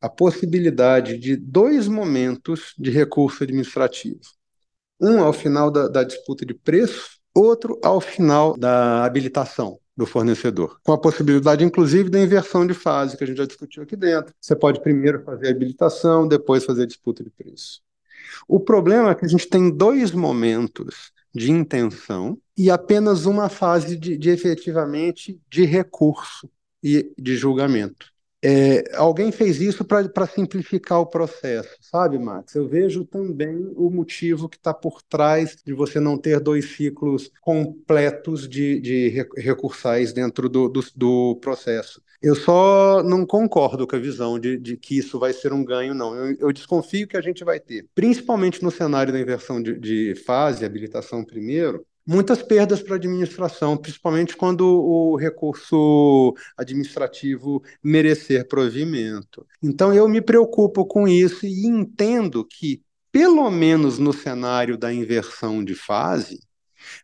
a 0.00 0.08
possibilidade 0.08 1.18
de 1.18 1.36
dois 1.36 1.86
momentos 1.88 2.74
de 2.78 2.90
recurso 2.90 3.44
administrativo 3.44 4.20
um 5.02 5.20
ao 5.20 5.32
final 5.32 5.70
da, 5.70 5.88
da 5.88 6.04
disputa 6.04 6.46
de 6.46 6.54
preço, 6.54 7.18
outro 7.34 7.78
ao 7.82 8.00
final 8.00 8.56
da 8.56 9.04
habilitação 9.04 9.78
do 9.96 10.06
fornecedor, 10.06 10.78
com 10.82 10.92
a 10.92 10.98
possibilidade, 10.98 11.64
inclusive, 11.64 12.08
da 12.08 12.20
inversão 12.20 12.66
de 12.66 12.72
fase, 12.72 13.16
que 13.16 13.24
a 13.24 13.26
gente 13.26 13.36
já 13.36 13.44
discutiu 13.44 13.82
aqui 13.82 13.96
dentro. 13.96 14.32
Você 14.40 14.56
pode 14.56 14.80
primeiro 14.80 15.22
fazer 15.22 15.48
a 15.48 15.50
habilitação, 15.50 16.26
depois 16.26 16.64
fazer 16.64 16.84
a 16.84 16.86
disputa 16.86 17.22
de 17.22 17.30
preço. 17.30 17.80
O 18.48 18.60
problema 18.60 19.10
é 19.10 19.14
que 19.14 19.24
a 19.24 19.28
gente 19.28 19.48
tem 19.48 19.70
dois 19.70 20.12
momentos 20.12 21.12
de 21.34 21.50
intenção 21.50 22.38
e 22.56 22.70
apenas 22.70 23.26
uma 23.26 23.48
fase 23.48 23.96
de, 23.96 24.16
de 24.16 24.30
efetivamente 24.30 25.40
de 25.50 25.64
recurso 25.64 26.48
e 26.82 27.12
de 27.18 27.36
julgamento. 27.36 28.11
É, 28.44 28.96
alguém 28.96 29.30
fez 29.30 29.60
isso 29.60 29.84
para 29.84 30.26
simplificar 30.26 30.98
o 30.98 31.06
processo, 31.06 31.76
sabe, 31.80 32.18
Max? 32.18 32.56
Eu 32.56 32.66
vejo 32.66 33.04
também 33.04 33.72
o 33.76 33.88
motivo 33.88 34.48
que 34.48 34.56
está 34.56 34.74
por 34.74 35.00
trás 35.00 35.56
de 35.64 35.72
você 35.72 36.00
não 36.00 36.18
ter 36.18 36.40
dois 36.40 36.74
ciclos 36.76 37.30
completos 37.40 38.48
de, 38.48 38.80
de 38.80 39.26
recursais 39.36 40.12
dentro 40.12 40.48
do, 40.48 40.68
do, 40.68 40.80
do, 40.96 41.36
processo. 41.36 42.02
Eu 42.20 42.34
só 42.34 43.00
não 43.04 43.24
concordo 43.24 43.86
com 43.86 43.94
a 43.94 44.00
visão 44.00 44.38
de, 44.40 44.58
de 44.58 44.76
que 44.76 44.98
isso 44.98 45.20
vai 45.20 45.32
ser 45.32 45.52
um 45.52 45.64
ganho, 45.64 45.94
não. 45.94 46.14
Eu, 46.16 46.36
eu, 46.40 46.52
desconfio 46.52 47.06
que 47.06 47.16
a 47.16 47.20
gente 47.20 47.44
vai 47.44 47.60
ter, 47.60 47.86
principalmente 47.94 48.62
no 48.62 48.72
cenário 48.72 49.12
da 49.12 49.20
inversão 49.20 49.62
de, 49.62 49.78
de 49.78 50.14
fase, 50.26 50.64
habilitação 50.64 51.24
primeiro, 51.24 51.86
muitas 52.06 52.42
perdas 52.42 52.82
para 52.82 52.94
a 52.94 52.96
administração, 52.96 53.76
principalmente 53.76 54.36
quando 54.36 54.66
o 54.66 55.16
recurso 55.16 56.34
administrativo 56.56 57.62
merecer 57.82 58.46
provimento. 58.46 59.46
Então, 59.62 59.92
eu 59.92 60.08
me 60.08 60.20
preocupo 60.20 60.84
com 60.84 61.06
isso 61.06 61.46
e 61.46 61.66
entendo 61.66 62.44
que, 62.44 62.82
pelo 63.10 63.50
menos 63.50 63.98
no 63.98 64.12
cenário 64.12 64.76
da 64.76 64.92
inversão 64.92 65.64
de 65.64 65.74
fase, 65.74 66.40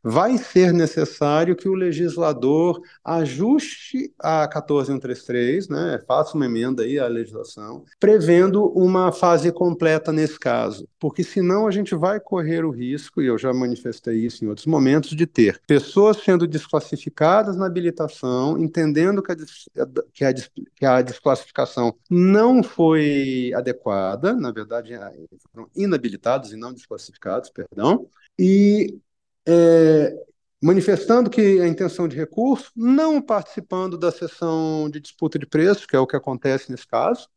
vai 0.02 0.38
ser 0.38 0.72
necessário 0.72 1.56
que 1.56 1.68
o 1.68 1.74
legislador 1.74 2.80
ajuste 3.04 4.12
a 4.18 4.46
14133, 4.48 5.68
né, 5.68 6.02
faça 6.06 6.34
uma 6.36 6.46
emenda 6.46 6.82
aí 6.82 6.98
à 6.98 7.06
legislação, 7.06 7.84
prevendo 7.98 8.66
uma 8.66 9.12
fase 9.12 9.52
completa 9.52 10.12
nesse 10.12 10.38
caso, 10.38 10.88
porque 10.98 11.22
senão 11.22 11.66
a 11.66 11.70
gente 11.70 11.94
vai 11.94 12.20
correr 12.20 12.64
o 12.64 12.70
risco, 12.70 13.20
e 13.20 13.26
eu 13.26 13.38
já 13.38 13.52
manifestei 13.52 14.16
isso 14.16 14.44
em 14.44 14.48
outros 14.48 14.66
momentos, 14.66 15.10
de 15.10 15.26
ter 15.26 15.60
pessoas 15.66 16.18
sendo 16.18 16.46
desclassificadas 16.46 17.56
na 17.56 17.66
habilitação, 17.66 18.58
entendendo 18.58 19.22
que 19.22 19.32
a, 19.32 19.36
que 20.12 20.24
a, 20.24 20.34
que 20.34 20.86
a 20.86 21.02
desclassificação 21.02 21.94
não 22.10 22.62
foi 22.62 23.52
adequada, 23.54 24.32
na 24.34 24.50
verdade, 24.50 24.92
foram 25.52 25.68
inabilitados 25.74 26.52
e 26.52 26.56
não 26.56 26.72
desclassificados, 26.72 27.50
perdão, 27.50 28.08
e 28.38 28.98
é, 29.48 30.14
manifestando 30.62 31.30
que 31.30 31.60
a 31.60 31.66
intenção 31.66 32.06
de 32.06 32.16
recurso, 32.16 32.70
não 32.76 33.20
participando 33.22 33.96
da 33.96 34.12
sessão 34.12 34.90
de 34.90 35.00
disputa 35.00 35.38
de 35.38 35.46
preços, 35.46 35.86
que 35.86 35.96
é 35.96 35.98
o 35.98 36.06
que 36.06 36.16
acontece 36.16 36.70
nesse 36.70 36.86
caso, 36.86 37.28